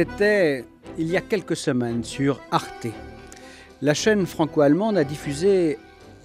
C'était 0.00 0.64
il 0.96 1.08
y 1.08 1.18
a 1.18 1.20
quelques 1.20 1.56
semaines 1.56 2.04
sur 2.04 2.40
Arte. 2.50 2.86
La 3.82 3.92
chaîne 3.92 4.24
franco-allemande 4.24 4.96
a 4.96 5.04
diffusé 5.04 5.76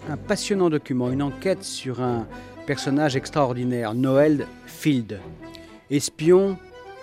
un 0.09 0.15
passionnant 0.15 0.69
document, 0.69 1.12
une 1.12 1.21
enquête 1.21 1.62
sur 1.62 2.01
un 2.01 2.26
personnage 2.65 3.17
extraordinaire, 3.17 3.94
Noël 3.94 4.47
Field. 4.65 5.19
Espion, 5.91 6.58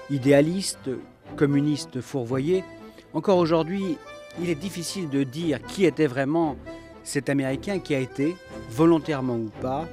idéaliste, 0.08 0.88
communiste 1.36 2.00
fourvoyé, 2.00 2.64
encore 3.12 3.36
aujourd'hui, 3.36 3.98
il 4.40 4.48
est 4.48 4.54
difficile 4.54 5.10
de 5.10 5.24
dire 5.24 5.60
qui 5.60 5.84
était 5.84 6.06
vraiment 6.06 6.56
cet 7.04 7.28
Américain 7.28 7.80
qui 7.80 7.94
a 7.94 7.98
été, 7.98 8.34
volontairement 8.70 9.36
ou 9.36 9.50
pas, 9.60 9.86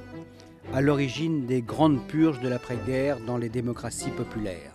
à 0.72 0.80
l'origine 0.80 1.44
des 1.44 1.60
grandes 1.60 2.00
purges 2.06 2.40
de 2.40 2.48
l'après-guerre 2.48 3.18
dans 3.26 3.36
les 3.36 3.50
démocraties 3.50 4.12
populaires. 4.16 4.72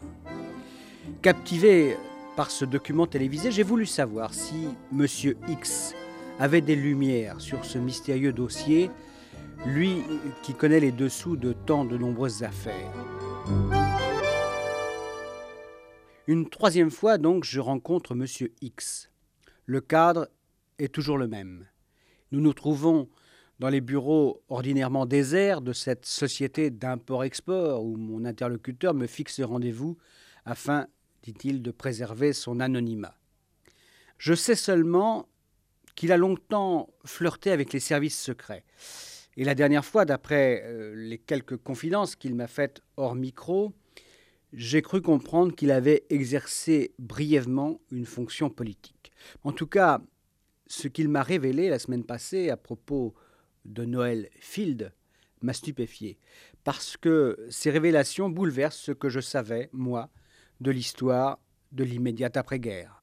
Captivé 1.21 1.97
par 2.35 2.51
ce 2.51 2.65
document 2.65 3.07
télévisé, 3.07 3.51
j'ai 3.51 3.63
voulu 3.63 3.85
savoir 3.85 4.33
si 4.33 4.67
M. 4.91 5.05
X 5.47 5.93
avait 6.39 6.61
des 6.61 6.75
lumières 6.75 7.41
sur 7.41 7.63
ce 7.65 7.77
mystérieux 7.77 8.33
dossier, 8.33 8.91
lui 9.65 10.03
qui 10.43 10.53
connaît 10.53 10.79
les 10.79 10.91
dessous 10.91 11.37
de 11.37 11.53
tant 11.53 11.85
de 11.85 11.97
nombreuses 11.97 12.43
affaires. 12.43 12.93
Une 16.27 16.49
troisième 16.49 16.91
fois 16.91 17.17
donc, 17.17 17.43
je 17.43 17.59
rencontre 17.59 18.13
M. 18.13 18.25
X. 18.61 19.09
Le 19.65 19.81
cadre 19.81 20.27
est 20.79 20.93
toujours 20.93 21.17
le 21.17 21.27
même. 21.27 21.67
Nous 22.31 22.41
nous 22.41 22.53
trouvons 22.53 23.09
dans 23.59 23.69
les 23.69 23.81
bureaux 23.81 24.43
ordinairement 24.49 25.05
déserts 25.05 25.61
de 25.61 25.71
cette 25.71 26.05
société 26.05 26.69
d'import-export 26.69 27.83
où 27.83 27.95
mon 27.95 28.25
interlocuteur 28.25 28.93
me 28.93 29.07
fixe 29.07 29.39
rendez-vous 29.39 29.97
afin, 30.45 30.87
dit-il, 31.25 31.61
de 31.61 31.71
préserver 31.71 32.33
son 32.33 32.59
anonymat. 32.59 33.15
Je 34.17 34.33
sais 34.33 34.55
seulement 34.55 35.27
qu'il 35.95 36.11
a 36.11 36.17
longtemps 36.17 36.89
flirté 37.03 37.51
avec 37.51 37.73
les 37.73 37.79
services 37.79 38.19
secrets. 38.19 38.63
Et 39.37 39.43
la 39.43 39.55
dernière 39.55 39.83
fois, 39.83 40.05
d'après 40.05 40.63
euh, 40.65 40.93
les 40.95 41.17
quelques 41.17 41.57
confidences 41.57 42.15
qu'il 42.15 42.35
m'a 42.35 42.47
faites 42.47 42.81
hors 42.95 43.15
micro, 43.15 43.73
j'ai 44.53 44.81
cru 44.81 45.01
comprendre 45.01 45.53
qu'il 45.53 45.71
avait 45.71 46.05
exercé 46.09 46.93
brièvement 46.99 47.81
une 47.91 48.05
fonction 48.05 48.49
politique. 48.49 49.11
En 49.43 49.51
tout 49.51 49.67
cas, 49.67 50.01
ce 50.67 50.87
qu'il 50.87 51.09
m'a 51.09 51.23
révélé 51.23 51.69
la 51.69 51.79
semaine 51.79 52.05
passée 52.05 52.49
à 52.49 52.57
propos 52.57 53.13
de 53.65 53.83
Noël 53.83 54.29
Field 54.39 54.93
m'a 55.41 55.53
stupéfié, 55.53 56.17
parce 56.63 56.97
que 56.97 57.45
ces 57.49 57.69
révélations 57.69 58.29
bouleversent 58.29 58.79
ce 58.79 58.91
que 58.91 59.09
je 59.09 59.19
savais, 59.19 59.69
moi, 59.73 60.09
de 60.61 60.71
l'histoire 60.71 61.39
de 61.71 61.83
l'immédiate 61.83 62.37
après-guerre. 62.37 63.01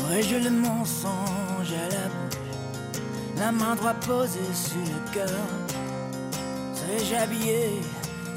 Aurais-je 0.00 0.36
le 0.36 0.50
mensonge 0.50 1.72
à 1.72 1.88
la 1.88 2.08
bouche, 2.08 2.38
la 3.38 3.52
main 3.52 3.76
droite 3.76 4.04
posée 4.06 4.38
sur 4.52 4.80
le 4.80 5.12
cœur 5.14 5.46
Serais-je 6.74 7.14
habillé 7.14 7.80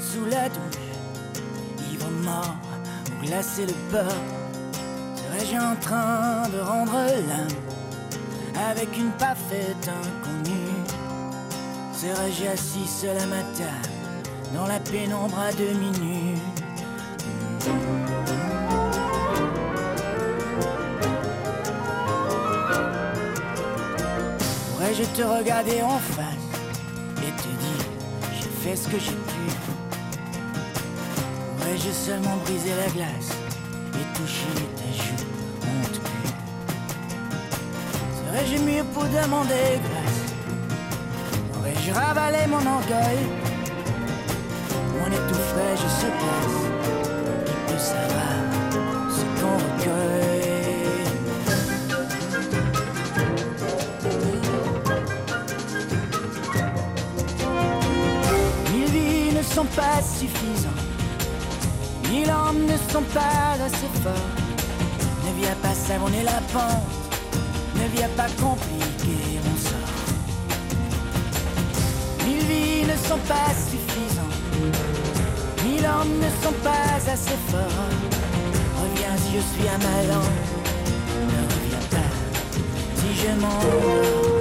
sous 0.00 0.24
la 0.26 0.48
douche, 0.48 1.92
ivre 1.92 2.10
mort 2.22 2.56
ou 3.10 3.26
glacé 3.26 3.66
de 3.66 3.72
peur? 3.90 4.43
Serais-je 5.34 5.56
en 5.56 5.76
train 5.76 6.48
de 6.48 6.60
rendre 6.60 6.92
l'âme 6.92 7.48
avec 8.70 8.96
une 8.96 9.10
parfaite 9.12 9.88
inconnue? 9.88 10.84
Serais-je 11.92 12.46
assis 12.46 12.86
seul 12.86 13.16
à 13.18 13.26
ma 13.26 13.42
table 13.42 13.88
dans 14.54 14.66
la 14.66 14.78
pénombre 14.78 15.38
à 15.38 15.52
demi 15.52 15.90
nue 15.98 16.38
Pourrais-je 24.70 25.04
te 25.16 25.22
regarder 25.22 25.82
en 25.82 25.98
face 25.98 26.26
et 27.18 27.32
te 27.42 27.48
dire 27.48 27.86
j'ai 28.40 28.50
fait 28.62 28.76
ce 28.76 28.88
que 28.88 28.98
j'ai 28.98 29.10
pu? 29.10 29.50
Pourrais-je 31.56 31.90
seulement 31.90 32.36
briser 32.44 32.70
la 32.76 32.92
glace 32.92 33.43
toucher 34.14 34.60
ta 34.78 34.88
joue 35.02 35.24
honte 35.66 35.98
pue 36.04 36.30
Serais-je 38.16 38.56
mieux 38.62 38.84
pour 38.92 39.04
demander 39.04 39.66
grâce? 39.86 40.20
Aurais-je 41.58 41.90
ravalé 41.92 42.42
mon 42.48 42.64
orgueil? 42.76 43.20
Mon 44.98 45.08
étouffé, 45.18 45.66
je 45.82 45.88
se 46.00 46.08
passe 46.22 46.60
Qui 47.46 47.56
peut 47.66 47.82
savoir 47.92 48.36
ce 49.16 49.24
qu'on 49.40 49.56
recueille. 49.66 50.54
Mille 58.72 58.90
vies 58.90 59.32
ne 59.36 59.42
sont 59.42 59.68
pas 59.76 59.98
suffisants. 60.02 60.73
Mille 62.24 62.32
hommes 62.32 62.64
ne 62.64 62.78
sont 62.90 63.02
pas 63.12 63.52
assez 63.62 63.90
forts. 64.02 64.12
Ne 65.26 65.42
viens 65.42 65.54
pas 65.60 65.74
savonner 65.74 66.22
la 66.22 66.40
pente. 66.54 66.82
Ne 67.74 67.86
viens 67.94 68.08
pas 68.16 68.28
compliquer 68.42 69.40
mon 69.44 69.56
sort. 69.58 70.04
Mille 72.26 72.44
vies 72.46 72.86
ne 72.86 72.96
sont 72.96 73.20
pas 73.28 73.52
suffisants. 73.68 74.34
Mille 75.66 75.84
hommes 75.84 76.18
ne 76.18 76.30
sont 76.42 76.54
pas 76.62 77.12
assez 77.12 77.36
forts. 77.50 77.90
Reviens 78.80 79.16
si 79.18 79.36
je 79.36 79.42
suis 79.42 79.68
à 79.68 79.76
ma. 79.76 80.02
Ne 81.30 81.40
reviens 81.52 81.86
pas 81.90 82.10
si 82.96 83.08
je 83.20 83.32
m'endors. 83.38 84.33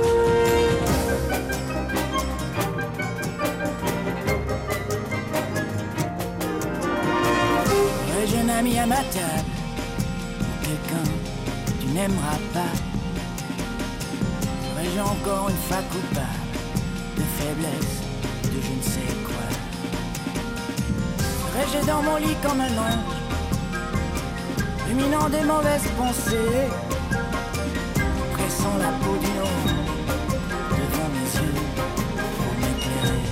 À 8.71 8.85
ma 8.85 8.95
table 8.95 9.51
quelqu'un 10.63 11.03
que 11.65 11.71
tu 11.81 11.87
n'aimeras 11.87 12.39
pas. 12.53 12.73
Serais-je 14.63 15.01
encore 15.01 15.49
une 15.49 15.57
fois 15.67 15.81
coupable 15.91 16.47
De 17.17 17.23
faiblesse, 17.37 17.95
de 18.43 18.61
je 18.61 18.73
ne 18.77 18.81
sais 18.81 19.13
quoi? 19.25 19.47
Serais-je 21.19 21.85
dans 21.85 22.01
mon 22.03 22.15
lit 22.15 22.37
comme 22.41 22.61
un 22.61 22.77
ange 22.77 23.17
Ruminant 24.87 25.27
des 25.29 25.43
mauvaises 25.43 25.89
pensées 25.97 26.69
Pressant 28.31 28.77
la 28.79 28.91
peau 29.03 29.17
d'une 29.19 29.41
ombre 29.41 29.75
Devant 30.71 31.09
mes 31.15 31.29
yeux 31.37 31.59
pour 32.37 32.51
m'éclairer? 32.61 33.23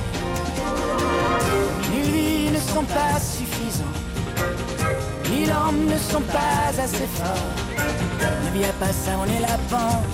Ne 2.51 2.59
sont 2.59 2.83
pas 2.83 3.17
Mille 5.41 5.87
ne 5.87 5.97
sont 5.97 6.21
pas 6.21 6.69
assez 6.79 7.07
forts. 7.07 7.49
Ne 8.45 8.51
viens 8.59 8.73
pas 8.79 8.93
savonner 8.93 9.39
la 9.39 9.57
pente, 9.71 10.05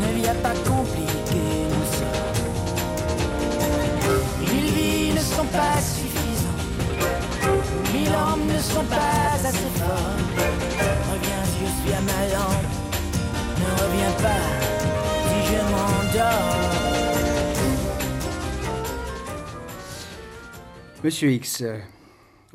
ne 0.00 0.06
viens 0.18 0.34
pas 0.36 0.54
compliquer 0.66 1.66
mon 1.68 1.84
sort. 1.98 2.32
Mille 4.40 4.70
vies 4.72 5.12
ne 5.12 5.20
sont 5.20 5.44
pas 5.52 5.78
suffisants. 5.82 6.60
Mille 7.92 8.08
hommes 8.08 8.46
ne 8.46 8.58
sont 8.58 8.84
pas 8.84 9.34
assez 9.46 9.70
forts. 9.76 10.16
Reviens 11.12 11.44
je 11.60 11.66
suis 11.82 11.92
à 11.92 12.00
ma 12.00 12.20
lampe, 12.32 12.68
ne 13.60 13.68
reviens 13.82 14.14
pas 14.22 14.46
si 15.26 15.38
je 15.52 15.60
m'endors. 15.72 16.56
Monsieur 21.04 21.30
X, 21.32 21.60
euh, 21.60 21.78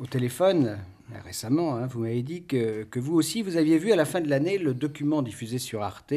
au 0.00 0.06
téléphone, 0.06 0.76
récemment, 1.20 1.76
hein, 1.76 1.86
vous 1.86 2.00
m'avez 2.00 2.22
dit 2.22 2.44
que, 2.44 2.84
que 2.84 2.98
vous 3.00 3.14
aussi, 3.14 3.42
vous 3.42 3.56
aviez 3.56 3.78
vu 3.78 3.92
à 3.92 3.96
la 3.96 4.04
fin 4.04 4.20
de 4.20 4.28
l'année 4.28 4.58
le 4.58 4.74
document 4.74 5.22
diffusé 5.22 5.58
sur 5.58 5.82
Arte, 5.82 6.14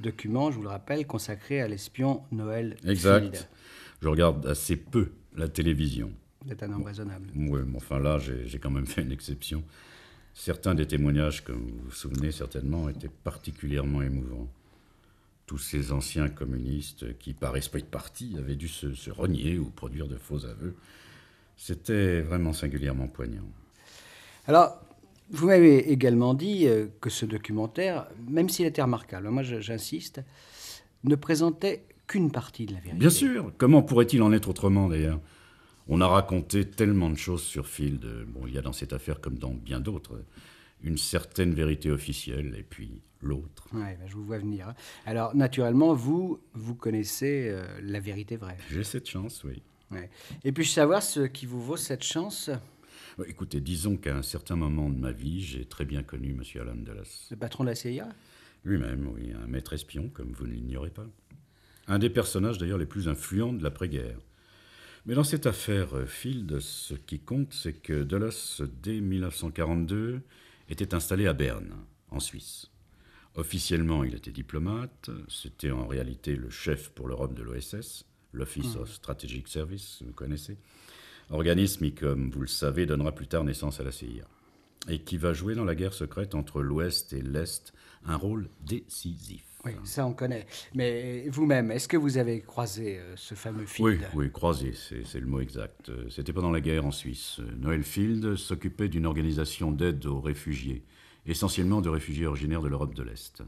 document, 0.00 0.50
je 0.50 0.56
vous 0.56 0.62
le 0.62 0.68
rappelle, 0.68 1.06
consacré 1.06 1.60
à 1.60 1.68
l'espion 1.68 2.22
Noël 2.32 2.76
Exact. 2.86 3.36
Field. 3.36 3.48
Je 4.02 4.08
regarde 4.08 4.46
assez 4.46 4.76
peu 4.76 5.12
la 5.36 5.48
télévision. 5.48 6.10
Vous 6.44 6.52
êtes 6.52 6.62
un 6.62 6.72
homme 6.72 6.84
raisonnable. 6.84 7.28
Oui, 7.36 7.60
mais 7.66 7.76
enfin 7.76 7.98
là, 7.98 8.18
j'ai 8.18 8.46
j'ai 8.46 8.58
quand 8.58 8.70
même 8.70 8.86
fait 8.86 9.02
une 9.02 9.12
exception. 9.12 9.62
Certains 10.32 10.74
des 10.74 10.86
témoignages, 10.86 11.44
comme 11.44 11.60
vous 11.60 11.84
vous 11.86 11.90
souvenez 11.90 12.32
certainement, 12.32 12.88
étaient 12.88 13.10
particulièrement 13.24 14.00
émouvants. 14.00 14.48
Tous 15.46 15.58
ces 15.58 15.92
anciens 15.92 16.28
communistes 16.28 17.18
qui, 17.18 17.34
par 17.34 17.56
esprit 17.56 17.82
de 17.82 17.88
parti, 17.88 18.36
avaient 18.38 18.54
dû 18.54 18.68
se, 18.68 18.94
se 18.94 19.10
renier 19.10 19.58
ou 19.58 19.68
produire 19.68 20.06
de 20.06 20.16
faux 20.16 20.46
aveux, 20.46 20.76
c'était 21.56 22.20
vraiment 22.22 22.52
singulièrement 22.52 23.08
poignant. 23.08 23.44
Alors, 24.46 24.80
Vous 25.32 25.46
m'avez 25.46 25.92
également 25.92 26.34
dit 26.34 26.66
euh, 26.66 26.88
que 27.00 27.08
ce 27.08 27.24
documentaire, 27.24 28.08
même 28.28 28.48
s'il 28.48 28.66
était 28.66 28.82
remarquable, 28.82 29.28
moi 29.30 29.44
j'insiste, 29.44 30.22
ne 31.04 31.14
présentait 31.14 31.84
qu'une 32.08 32.32
partie 32.32 32.66
de 32.66 32.74
la 32.74 32.80
vérité. 32.80 32.98
Bien 32.98 33.10
sûr, 33.10 33.52
comment 33.56 33.82
pourrait-il 33.82 34.22
en 34.22 34.32
être 34.32 34.48
autrement 34.48 34.88
d'ailleurs? 34.88 35.20
On 35.86 36.00
a 36.00 36.06
raconté 36.06 36.64
tellement 36.68 37.10
de 37.10 37.16
choses 37.16 37.42
sur 37.42 37.68
Field, 37.68 38.04
bon, 38.26 38.46
il 38.46 38.54
y 38.54 38.58
a 38.58 38.62
dans 38.62 38.72
cette 38.72 38.92
affaire 38.92 39.20
comme 39.20 39.38
dans 39.38 39.54
bien 39.54 39.78
d'autres, 39.78 40.20
une 40.82 40.98
certaine 40.98 41.54
vérité 41.54 41.90
officielle 41.90 42.56
et 42.58 42.64
puis 42.64 43.00
l'autre. 43.22 43.68
Oui, 43.72 43.82
ben, 43.82 44.08
je 44.08 44.14
vous 44.14 44.24
vois 44.24 44.38
venir. 44.38 44.68
Hein. 44.68 44.74
Alors 45.06 45.34
naturellement, 45.36 45.94
vous, 45.94 46.40
vous 46.54 46.74
connaissez 46.74 47.48
euh, 47.50 47.64
la 47.82 48.00
vérité 48.00 48.36
vraie. 48.36 48.56
J'ai 48.70 48.84
cette 48.84 49.08
chance, 49.08 49.44
oui. 49.44 49.62
Et 50.44 50.52
puis-je 50.52 50.70
savoir 50.70 51.02
ce 51.02 51.20
qui 51.20 51.46
vous 51.46 51.60
vaut 51.60 51.76
cette 51.76 52.04
chance? 52.04 52.48
Écoutez, 53.26 53.60
disons 53.60 53.96
qu'à 53.96 54.16
un 54.16 54.22
certain 54.22 54.56
moment 54.56 54.88
de 54.88 54.98
ma 54.98 55.12
vie, 55.12 55.42
j'ai 55.42 55.64
très 55.64 55.84
bien 55.84 56.02
connu 56.02 56.30
M. 56.30 56.42
Alan 56.60 56.74
Dulles. 56.74 57.02
Le 57.30 57.36
patron 57.36 57.64
de 57.64 57.70
la 57.70 57.74
CIA 57.74 58.08
Lui-même, 58.64 59.08
oui, 59.08 59.32
un 59.32 59.46
maître 59.46 59.72
espion, 59.72 60.08
comme 60.08 60.32
vous 60.32 60.46
ne 60.46 60.52
l'ignorez 60.52 60.90
pas. 60.90 61.06
Un 61.88 61.98
des 61.98 62.10
personnages 62.10 62.58
d'ailleurs 62.58 62.78
les 62.78 62.86
plus 62.86 63.08
influents 63.08 63.52
de 63.52 63.62
l'après-guerre. 63.62 64.18
Mais 65.06 65.14
dans 65.14 65.24
cette 65.24 65.46
affaire 65.46 65.96
euh, 65.96 66.06
Field, 66.06 66.60
ce 66.60 66.94
qui 66.94 67.20
compte, 67.20 67.52
c'est 67.52 67.72
que 67.72 68.02
Dulles, 68.02 68.30
dès 68.82 69.00
1942, 69.00 70.20
était 70.68 70.94
installé 70.94 71.26
à 71.26 71.32
Berne, 71.32 71.74
en 72.10 72.20
Suisse. 72.20 72.70
Officiellement, 73.34 74.04
il 74.04 74.14
était 74.14 74.32
diplomate, 74.32 75.10
c'était 75.28 75.70
en 75.70 75.86
réalité 75.86 76.36
le 76.36 76.50
chef 76.50 76.90
pour 76.90 77.08
l'Europe 77.08 77.34
de 77.34 77.42
l'OSS, 77.42 78.04
l'Office 78.32 78.76
of 78.76 78.92
Strategic 78.92 79.48
Service, 79.48 80.02
vous 80.04 80.12
connaissez. 80.12 80.58
Organisme 81.30 81.86
qui, 81.86 81.94
comme 81.94 82.30
vous 82.30 82.40
le 82.40 82.46
savez, 82.46 82.86
donnera 82.86 83.12
plus 83.12 83.28
tard 83.28 83.44
naissance 83.44 83.80
à 83.80 83.84
la 83.84 83.92
CIA. 83.92 84.24
Et 84.88 85.00
qui 85.00 85.16
va 85.16 85.32
jouer 85.32 85.54
dans 85.54 85.64
la 85.64 85.74
guerre 85.74 85.94
secrète 85.94 86.34
entre 86.34 86.62
l'Ouest 86.62 87.12
et 87.12 87.22
l'Est 87.22 87.72
un 88.04 88.16
rôle 88.16 88.48
décisif. 88.64 89.44
Oui, 89.64 89.72
ça 89.84 90.06
on 90.06 90.14
connaît. 90.14 90.46
Mais 90.74 91.28
vous-même, 91.28 91.70
est-ce 91.70 91.86
que 91.86 91.98
vous 91.98 92.16
avez 92.16 92.40
croisé 92.40 92.98
euh, 92.98 93.14
ce 93.16 93.34
fameux 93.34 93.66
Field? 93.66 94.00
Oui, 94.14 94.24
oui, 94.24 94.32
croisé, 94.32 94.72
c'est 94.72 95.20
le 95.20 95.26
mot 95.26 95.40
exact. 95.40 95.90
Euh, 95.90 96.08
c'était 96.08 96.32
pendant 96.32 96.50
la 96.50 96.62
guerre 96.62 96.86
en 96.86 96.90
Suisse. 96.90 97.40
Euh, 97.40 97.56
Noël 97.58 97.82
Field 97.82 98.36
s'occupait 98.36 98.88
d'une 98.88 99.04
organisation 99.04 99.70
d'aide 99.70 100.06
aux 100.06 100.20
réfugiés, 100.20 100.84
essentiellement 101.26 101.82
de 101.82 101.90
réfugiés 101.90 102.26
originaires 102.26 102.62
de 102.62 102.68
l'Europe 102.68 102.94
de 102.94 103.02
l'Est. 103.02 103.42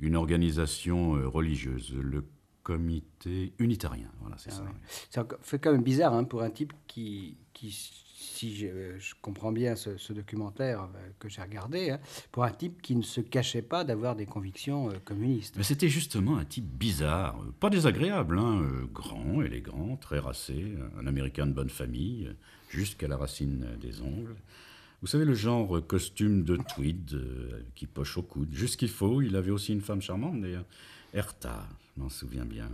Une 0.00 0.16
organisation 0.16 1.12
religieuse, 1.30 1.94
le 1.94 2.24
comité 2.64 3.52
unitarien. 3.60 4.10
Voilà, 4.20 4.36
c'est 4.38 4.50
ah 4.52 4.56
ça. 4.56 4.64
Ça 5.10 5.26
fait 5.42 5.60
quand 5.60 5.70
même 5.70 5.84
bizarre 5.84 6.14
hein, 6.14 6.24
pour 6.24 6.42
un 6.42 6.50
type 6.50 6.72
qui, 6.88 7.36
qui 7.52 7.70
si 8.34 8.56
je, 8.56 9.14
comprends 9.22 9.52
bien 9.52 9.76
ce, 9.76 10.12
documentaire 10.12 10.82
euh, 10.82 11.08
que 11.18 11.28
j'ai 11.28 11.42
regardé, 11.42 11.90
hein, 11.90 12.00
pour 12.32 12.44
un 12.44 12.50
type 12.50 12.82
qui 12.82 12.96
ne 12.96 13.02
se 13.02 13.20
cachait 13.20 13.62
pas 13.62 13.84
d'avoir 13.84 14.16
des 14.16 14.26
convictions 14.26 14.90
euh, 14.90 14.94
communistes. 15.04 15.54
Mais 15.56 15.62
c'était 15.62 15.88
justement 15.88 16.36
un 16.36 16.44
type 16.44 16.66
bizarre, 16.66 17.38
euh, 17.40 17.52
pas 17.60 17.70
désagréable, 17.70 18.38
hein, 18.38 18.62
grand, 18.92 19.42
élégant, 19.42 19.96
très 19.96 20.18
racé, 20.18 20.74
un 20.98 21.06
Américain 21.06 21.46
de 21.46 21.52
bonne 21.52 21.70
famille, 21.70 22.34
jusqu'à 22.70 23.06
la 23.06 23.16
racine 23.16 23.66
des 23.80 24.00
ongles. 24.00 24.34
Vous 25.00 25.06
savez, 25.06 25.24
le 25.24 25.34
genre 25.34 25.86
costume 25.86 26.44
de 26.44 26.56
tweed 26.56 27.20
qui 27.74 27.86
poche 27.86 28.16
au 28.16 28.22
coude, 28.22 28.52
juste 28.52 28.78
qu'il 28.78 28.88
faut. 28.88 29.20
Il 29.20 29.36
avait 29.36 29.50
aussi 29.50 29.72
une 29.72 29.82
femme 29.82 30.00
charmante, 30.00 30.40
d'ailleurs. 30.40 30.64
Hertha, 31.12 31.68
je 31.96 32.02
m'en 32.02 32.08
souviens 32.08 32.44
bien. 32.44 32.70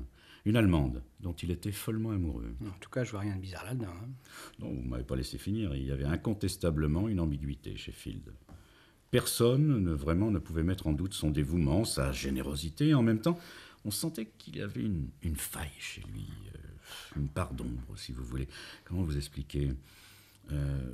Une 0.46 0.56
Allemande, 0.56 1.02
dont 1.20 1.34
il 1.34 1.50
était 1.50 1.72
follement 1.72 2.12
amoureux. 2.12 2.54
En 2.66 2.78
tout 2.80 2.88
cas, 2.88 3.04
je 3.04 3.10
vois 3.10 3.20
rien 3.20 3.36
de 3.36 3.40
bizarre 3.40 3.64
là-dedans. 3.64 3.88
Hein. 3.88 4.08
Non, 4.58 4.72
vous 4.72 4.82
m'avez 4.82 5.04
pas 5.04 5.16
laissé 5.16 5.36
finir. 5.36 5.74
Il 5.74 5.84
y 5.84 5.90
avait 5.90 6.04
incontestablement 6.04 7.08
une 7.08 7.20
ambiguïté 7.20 7.76
chez 7.76 7.92
Field. 7.92 8.32
Personne 9.10 9.82
ne, 9.82 9.92
vraiment 9.92 10.30
ne 10.30 10.38
pouvait 10.38 10.62
mettre 10.62 10.86
en 10.86 10.92
doute 10.92 11.12
son 11.12 11.30
dévouement, 11.30 11.84
sa 11.84 12.12
générosité. 12.12 12.94
En 12.94 13.02
même 13.02 13.20
temps, 13.20 13.38
on 13.84 13.90
sentait 13.90 14.26
qu'il 14.38 14.56
y 14.56 14.62
avait 14.62 14.82
une, 14.82 15.36
faille 15.36 15.68
chez 15.78 16.02
lui, 16.02 16.28
euh, 16.54 16.58
une 17.16 17.28
part 17.28 17.52
d'ombre, 17.52 17.96
si 17.96 18.12
vous 18.12 18.24
voulez. 18.24 18.48
Comment 18.84 19.02
vous 19.02 19.16
expliquer? 19.16 19.72
Euh, 20.52 20.92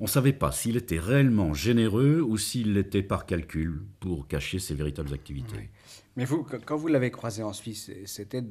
On 0.00 0.04
ne 0.04 0.08
savait 0.08 0.32
pas 0.32 0.52
s'il 0.52 0.76
était 0.76 0.98
réellement 0.98 1.54
généreux 1.54 2.20
ou 2.20 2.36
s'il 2.38 2.74
l'était 2.74 3.02
par 3.02 3.26
calcul 3.26 3.82
pour 4.00 4.26
cacher 4.28 4.58
ses 4.58 4.74
véritables 4.74 5.12
activités. 5.12 5.70
Mais 6.16 6.24
vous, 6.24 6.46
quand 6.64 6.76
vous 6.76 6.88
l'avez 6.88 7.10
croisé 7.10 7.42
en 7.42 7.52
Suisse, 7.52 7.90
c'était 8.06 8.44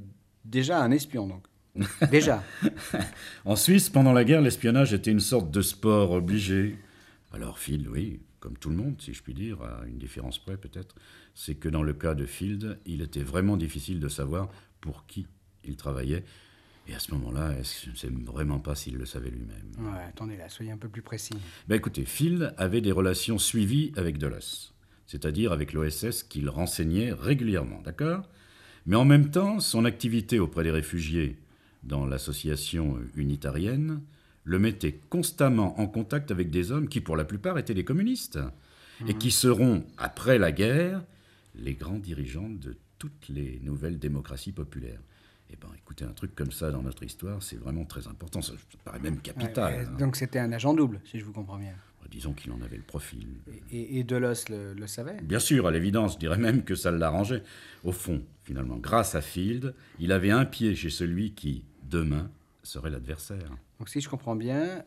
déjà 0.46 0.82
un 0.82 0.92
espion, 0.92 1.28
donc 1.28 1.46
Déjà. 2.12 2.44
en 3.46 3.56
Suisse, 3.56 3.90
pendant 3.90 4.14
la 4.14 4.24
guerre, 4.24 4.42
l'espionnage 4.42 4.94
était 4.94 5.12
une 5.12 5.20
sorte 5.20 5.52
de 5.52 5.62
sport 5.62 6.12
obligé. 6.12 6.78
Alors, 7.32 7.60
Field, 7.60 7.88
oui, 7.88 8.20
comme 8.40 8.58
tout 8.58 8.70
le 8.70 8.76
monde, 8.76 8.96
si 9.00 9.14
je 9.14 9.24
puis 9.24 9.34
dire, 9.34 9.62
à 9.62 9.86
une 9.88 9.98
différence 9.98 10.40
près 10.40 10.58
peut-être, 10.58 10.96
c'est 11.34 11.56
que 11.56 11.70
dans 11.70 11.84
le 11.84 11.94
cas 11.94 12.14
de 12.14 12.26
Field, 12.26 12.80
il 12.86 13.02
était 13.02 13.24
vraiment 13.24 13.56
difficile 13.56 14.00
de 14.00 14.10
savoir 14.10 14.50
pour 14.82 15.06
qui 15.06 15.28
il 15.64 15.78
travaillait. 15.78 16.24
Et 16.92 16.96
à 16.96 17.00
ce 17.00 17.14
moment-là, 17.14 17.54
je 17.64 17.90
ne 17.90 17.96
sais 17.96 18.10
vraiment 18.10 18.60
pas 18.60 18.76
s'il 18.76 18.98
le 18.98 19.06
savait 19.06 19.30
lui-même. 19.30 19.72
Ouais, 19.80 20.04
attendez 20.10 20.36
là, 20.36 20.50
soyez 20.50 20.72
un 20.72 20.78
peu 20.78 20.90
plus 20.90 21.02
précis. 21.02 21.34
Ben 21.70 21.76
écoutez, 21.76 22.04
Field 22.04 22.54
avait 22.58 22.82
des 22.82 22.92
relations 22.92 23.38
suivies 23.38 23.94
avec 23.96 24.18
Dulles 24.18 24.40
c'est-à-dire 25.08 25.52
avec 25.52 25.74
l'OSS 25.74 26.24
qu'il 26.24 26.48
renseignait 26.48 27.12
régulièrement, 27.12 27.82
d'accord? 27.82 28.30
Mais 28.86 28.96
en 28.96 29.04
même 29.04 29.30
temps, 29.30 29.60
son 29.60 29.84
activité 29.84 30.40
auprès 30.40 30.64
des 30.64 30.72
réfugiés 30.72 31.36
dans 31.84 32.06
l'association 32.06 32.98
unitarienne 33.18 34.02
le 34.46 34.58
mettait 34.58 35.02
constamment 35.10 35.78
en 35.82 35.88
contact 35.88 36.32
avec 36.32 36.50
des 36.50 36.72
hommes 36.72 36.88
qui, 36.88 37.02
pour 37.02 37.18
la 37.18 37.26
plupart, 37.26 37.58
étaient 37.58 37.74
des 37.74 37.84
communistes, 37.84 38.40
et 39.06 39.14
qui 39.16 39.32
seront, 39.32 39.84
après 39.98 40.38
la 40.38 40.54
guerre, 40.54 41.04
les 41.56 41.74
grands 41.74 42.00
dirigeants 42.00 42.50
de 42.50 42.78
toutes 42.98 43.28
les 43.28 43.60
nouvelles 43.64 44.00
démocraties 44.00 44.54
populaires. 44.54 45.02
Eh 45.51 45.56
bien, 45.57 45.69
écoutez, 45.77 46.06
un 46.06 46.13
truc 46.13 46.33
comme 46.36 46.51
ça 46.51 46.71
dans 46.71 46.81
notre 46.81 47.03
histoire, 47.03 47.44
c'est 47.44 47.57
vraiment 47.57 47.86
très 47.86 48.07
important. 48.07 48.42
Ça, 48.42 48.53
paraît 48.86 49.00
même 49.00 49.19
capital. 49.19 49.88
Hein. 49.88 49.98
Donc 49.98 50.15
c'était 50.15 50.39
un 50.39 50.51
agent 50.51 50.74
double, 50.74 51.01
si 51.06 51.19
je 51.19 51.25
vous 51.25 51.33
comprends 51.33 51.57
bien. 51.57 51.74
Disons 52.09 52.33
qu'il 52.33 52.51
en 52.51 52.62
avait 52.62 52.75
le 52.75 52.83
profil. 52.83 53.25
Et, 53.71 54.00
et 54.00 54.03
Delos 54.03 54.50
le, 54.50 54.86
savait? 54.86 55.21
Bien 55.21 55.39
sûr, 55.39 55.65
à 55.65 55.71
l'évidence, 55.71 56.15
je 56.15 56.19
dirais 56.19 56.38
même 56.38 56.63
que 56.63 56.75
ça 56.75 56.92
l'arrangeait. 56.92 57.42
Au 57.86 57.94
fond, 57.94 58.21
finalement, 58.44 58.75
grâce 58.75 59.15
à 59.15 59.21
Field, 59.21 59.74
il 59.98 60.12
avait 60.12 60.31
un 60.31 60.44
pied 60.44 60.75
chez 60.75 60.89
celui 60.89 61.31
qui, 61.31 61.63
demain, 61.83 62.30
serait 62.63 62.89
l'adversaire. 62.89 63.56
Donc 63.80 63.87
si 63.87 64.02
je 64.02 64.09
comprends 64.09 64.35
bien, 64.35 64.83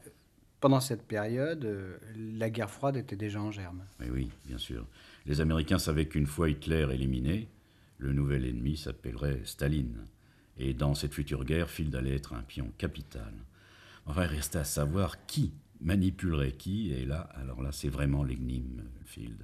pendant 0.60 0.80
cette 0.80 1.02
période, 1.02 1.66
la 2.14 2.50
guerre 2.50 2.70
froide 2.70 2.96
était 2.96 3.16
déjà 3.16 3.40
en 3.40 3.50
germe. 3.50 3.84
Oui, 4.00 4.06
oui, 4.12 4.30
bien 4.46 4.58
sûr. 4.58 4.86
Les 5.24 5.40
Américains 5.40 5.78
savaient 5.78 6.06
qu'une 6.06 6.26
fois 6.26 6.50
Hitler 6.50 6.86
éliminé, 6.92 7.48
le 7.96 8.12
nouvel 8.12 8.44
ennemi 8.44 8.76
s'appellerait 8.76 9.40
Staline. 9.44 10.04
Et 10.58 10.74
dans 10.74 10.94
cette 10.94 11.14
future 11.14 11.44
guerre, 11.44 11.68
Field 11.68 11.94
allait 11.94 12.14
être 12.14 12.32
un 12.32 12.42
pion 12.42 12.72
capital. 12.78 13.32
Enfin, 14.06 14.24
il 14.24 14.28
restait 14.28 14.58
à 14.58 14.64
savoir 14.64 15.26
qui 15.26 15.52
manipulerait 15.80 16.52
qui 16.52 16.92
Et 16.92 17.04
là, 17.04 17.28
alors 17.34 17.62
là, 17.62 17.72
c'est 17.72 17.88
vraiment 17.88 18.22
l'énigme, 18.22 18.82
Field. 19.04 19.42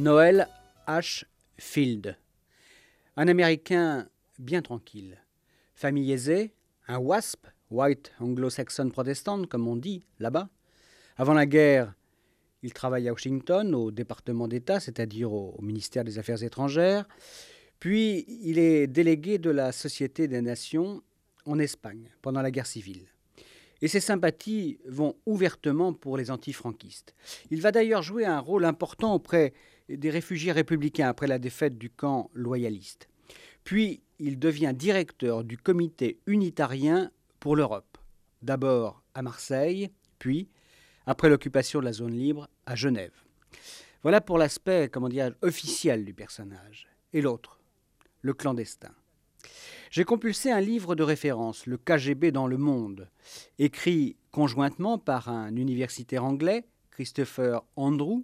Noël 0.00 0.48
H. 0.88 1.24
Field. 1.58 2.16
Un 3.18 3.28
Américain 3.28 4.08
bien 4.38 4.62
tranquille. 4.62 5.18
Famille 5.74 6.10
aisée, 6.10 6.54
un 6.88 6.96
WASP, 6.96 7.46
White 7.70 8.10
Anglo-Saxon 8.18 8.88
Protestant, 8.88 9.44
comme 9.44 9.68
on 9.68 9.76
dit 9.76 10.06
là-bas. 10.18 10.48
Avant 11.18 11.34
la 11.34 11.44
guerre, 11.44 11.92
il 12.62 12.72
travaille 12.72 13.10
à 13.10 13.12
Washington, 13.12 13.74
au 13.74 13.90
département 13.90 14.48
d'État, 14.48 14.80
c'est-à-dire 14.80 15.34
au, 15.34 15.54
au 15.58 15.60
ministère 15.60 16.02
des 16.02 16.18
Affaires 16.18 16.42
étrangères. 16.42 17.06
Puis, 17.78 18.24
il 18.26 18.58
est 18.58 18.86
délégué 18.86 19.36
de 19.36 19.50
la 19.50 19.70
Société 19.70 20.28
des 20.28 20.40
Nations 20.40 21.02
en 21.44 21.58
Espagne 21.58 22.10
pendant 22.22 22.40
la 22.40 22.50
guerre 22.50 22.66
civile. 22.66 23.04
Et 23.82 23.88
ses 23.88 24.00
sympathies 24.00 24.78
vont 24.86 25.16
ouvertement 25.26 25.92
pour 25.92 26.16
les 26.16 26.30
antifranquistes. 26.30 27.14
Il 27.50 27.62
va 27.62 27.72
d'ailleurs 27.72 28.02
jouer 28.02 28.26
un 28.26 28.40
rôle 28.40 28.64
important 28.64 29.14
auprès 29.14 29.54
des 29.88 30.10
réfugiés 30.10 30.52
républicains 30.52 31.08
après 31.08 31.26
la 31.26 31.38
défaite 31.38 31.78
du 31.78 31.90
camp 31.90 32.30
loyaliste. 32.34 33.08
Puis 33.64 34.02
il 34.18 34.38
devient 34.38 34.72
directeur 34.74 35.44
du 35.44 35.56
comité 35.56 36.18
unitarien 36.26 37.10
pour 37.40 37.56
l'Europe, 37.56 37.98
d'abord 38.42 39.02
à 39.14 39.22
Marseille, 39.22 39.90
puis, 40.18 40.48
après 41.06 41.30
l'occupation 41.30 41.80
de 41.80 41.86
la 41.86 41.94
zone 41.94 42.12
libre, 42.12 42.48
à 42.66 42.76
Genève. 42.76 43.14
Voilà 44.02 44.20
pour 44.20 44.38
l'aspect, 44.38 44.88
comment 44.92 45.08
dire, 45.08 45.34
officiel 45.42 46.04
du 46.04 46.14
personnage. 46.14 46.86
Et 47.12 47.22
l'autre, 47.22 47.60
le 48.20 48.34
clandestin. 48.34 48.94
J'ai 49.90 50.04
compulsé 50.04 50.52
un 50.52 50.60
livre 50.60 50.94
de 50.94 51.02
référence, 51.02 51.66
Le 51.66 51.76
KGB 51.76 52.30
dans 52.30 52.46
le 52.46 52.56
monde, 52.56 53.08
écrit 53.58 54.16
conjointement 54.30 54.98
par 54.98 55.28
un 55.28 55.56
universitaire 55.56 56.24
anglais, 56.24 56.64
Christopher 56.92 57.64
Andrew, 57.74 58.22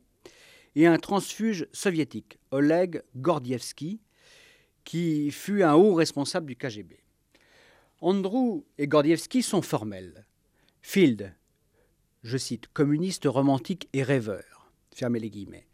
et 0.76 0.86
un 0.86 0.98
transfuge 0.98 1.66
soviétique, 1.72 2.38
Oleg 2.52 3.02
Gordievsky, 3.16 4.00
qui 4.84 5.32
fut 5.32 5.64
un 5.64 5.74
haut 5.74 5.94
responsable 5.94 6.46
du 6.46 6.54
KGB. 6.54 7.00
Andrew 8.00 8.62
et 8.78 8.86
Gordievsky 8.86 9.42
sont 9.42 9.62
formels. 9.62 10.24
Field, 10.82 11.34
je 12.22 12.36
cite, 12.36 12.68
communiste 12.68 13.24
romantique 13.24 13.88
et 13.92 14.04
rêveur, 14.04 14.70
fermez 14.94 15.18
les 15.18 15.30
guillemets, 15.30 15.66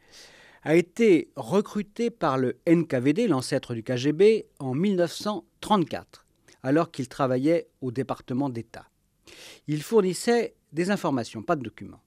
a 0.63 0.77
été 0.77 1.31
recruté 1.37 2.11
par 2.11 2.39
le 2.39 2.59
NKVD, 2.67 3.27
l'ancêtre 3.27 3.75
du 3.75 3.83
KGB, 3.83 4.47
en 4.59 4.75
1934, 4.75 6.27
alors 6.63 6.91
qu'il 6.91 7.09
travaillait 7.09 7.69
au 7.81 7.91
département 7.91 8.49
d'État. 8.49 8.89
Il 9.67 9.83
fournissait 9.83 10.55
des 10.73 10.91
informations, 10.91 11.43
pas 11.43 11.57
de 11.57 11.63
documents. 11.63 12.03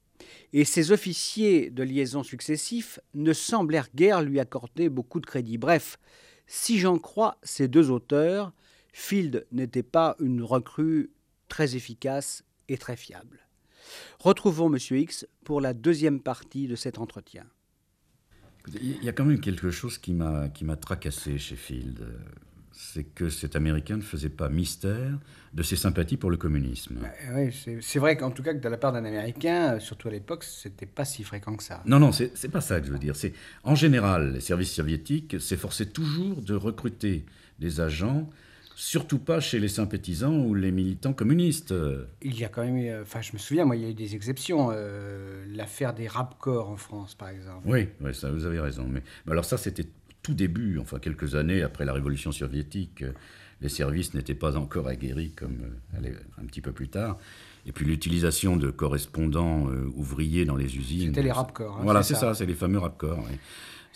Et 0.52 0.64
ses 0.64 0.90
officiers 0.90 1.70
de 1.70 1.82
liaison 1.82 2.22
successifs 2.22 2.98
ne 3.14 3.32
semblèrent 3.32 3.90
guère 3.94 4.22
lui 4.22 4.40
accorder 4.40 4.88
beaucoup 4.88 5.20
de 5.20 5.26
crédit. 5.26 5.58
Bref, 5.58 5.98
si 6.46 6.78
j'en 6.78 6.98
crois 6.98 7.38
ces 7.42 7.68
deux 7.68 7.90
auteurs, 7.90 8.52
Field 8.92 9.46
n'était 9.52 9.82
pas 9.82 10.16
une 10.20 10.42
recrue 10.42 11.10
très 11.48 11.76
efficace 11.76 12.42
et 12.68 12.78
très 12.78 12.96
fiable. 12.96 13.46
Retrouvons 14.18 14.72
M. 14.72 14.78
X 14.90 15.26
pour 15.44 15.60
la 15.60 15.74
deuxième 15.74 16.20
partie 16.20 16.66
de 16.66 16.76
cet 16.76 16.98
entretien. 16.98 17.46
Il 18.74 19.02
y 19.02 19.08
a 19.08 19.12
quand 19.12 19.24
même 19.24 19.40
quelque 19.40 19.70
chose 19.70 19.98
qui 19.98 20.12
m'a 20.12 20.48
qui 20.48 20.64
m'a 20.64 20.76
tracassé 20.76 21.38
chez 21.38 21.56
Field. 21.56 22.06
C'est 22.72 23.04
que 23.04 23.30
cet 23.30 23.56
Américain 23.56 23.96
ne 23.96 24.02
faisait 24.02 24.28
pas 24.28 24.50
mystère 24.50 25.18
de 25.54 25.62
ses 25.62 25.76
sympathies 25.76 26.18
pour 26.18 26.30
le 26.30 26.36
communisme. 26.36 26.98
Oui, 27.34 27.50
c'est 27.80 27.98
vrai 27.98 28.18
qu'en 28.18 28.30
tout 28.30 28.42
cas 28.42 28.52
que 28.52 28.58
de 28.58 28.68
la 28.68 28.76
part 28.76 28.92
d'un 28.92 29.04
Américain, 29.04 29.78
surtout 29.80 30.08
à 30.08 30.10
l'époque, 30.10 30.44
c'était 30.44 30.84
pas 30.84 31.06
si 31.06 31.24
fréquent 31.24 31.56
que 31.56 31.62
ça. 31.62 31.82
Non, 31.86 31.98
non, 31.98 32.12
c'est 32.12 32.36
c'est 32.36 32.50
pas 32.50 32.60
ça 32.60 32.80
que 32.80 32.86
je 32.86 32.92
veux 32.92 32.98
dire. 32.98 33.16
C'est 33.16 33.32
en 33.64 33.74
général, 33.74 34.34
les 34.34 34.40
services 34.40 34.72
soviétiques 34.72 35.40
s'efforçaient 35.40 35.86
toujours 35.86 36.42
de 36.42 36.54
recruter 36.54 37.24
des 37.58 37.80
agents, 37.80 38.28
surtout 38.78 39.18
pas 39.18 39.40
chez 39.40 39.58
les 39.58 39.68
sympathisants 39.68 40.36
ou 40.36 40.54
les 40.54 40.70
militants 40.70 41.14
communistes. 41.14 41.74
Il 42.22 42.38
y 42.38 42.44
a 42.44 42.48
quand 42.48 42.62
même 42.62 42.76
eu, 42.76 42.92
enfin 43.00 43.22
je 43.22 43.32
me 43.32 43.38
souviens, 43.38 43.64
moi 43.64 43.74
il 43.74 43.82
y 43.82 43.86
a 43.86 43.88
eu 43.88 43.94
des 43.94 44.14
exceptions. 44.14 44.68
euh, 44.70 45.44
L'affaire 45.48 45.94
des 45.94 46.06
rapcorps 46.06 46.68
en 46.68 46.76
France, 46.76 47.14
par 47.14 47.30
exemple. 47.30 47.62
Oui, 47.64 47.88
oui, 48.02 48.14
ça, 48.14 48.30
vous 48.30 48.44
avez 48.44 48.60
raison. 48.60 48.86
Mais, 48.86 49.02
mais 49.24 49.32
alors 49.32 49.46
ça, 49.46 49.56
c'était 49.56 49.86
tout 50.22 50.34
début, 50.34 50.78
enfin 50.78 50.98
quelques 50.98 51.34
années 51.36 51.62
après 51.62 51.84
la 51.86 51.94
révolution 51.94 52.30
soviétique. 52.32 53.02
Les 53.62 53.70
services 53.70 54.12
n'étaient 54.12 54.34
pas 54.34 54.58
encore 54.58 54.86
aguerris 54.88 55.30
comme 55.30 55.56
euh, 55.62 55.96
allez, 55.98 56.12
un 56.38 56.44
petit 56.44 56.60
peu 56.60 56.72
plus 56.72 56.88
tard. 56.88 57.16
Et 57.64 57.72
puis 57.72 57.86
l'utilisation 57.86 58.56
de 58.56 58.70
correspondants 58.70 59.68
euh, 59.70 59.90
ouvriers 59.96 60.44
dans 60.44 60.56
les 60.56 60.76
usines. 60.76 61.08
C'était 61.08 61.22
les 61.22 61.32
rapcorps. 61.32 61.78
hein, 61.78 61.82
Voilà, 61.82 62.02
c'est 62.02 62.14
ça, 62.14 62.34
c'est 62.34 62.44
les 62.46 62.54
fameux 62.54 62.78
rapcorts. 62.78 63.24
oui. 63.30 63.38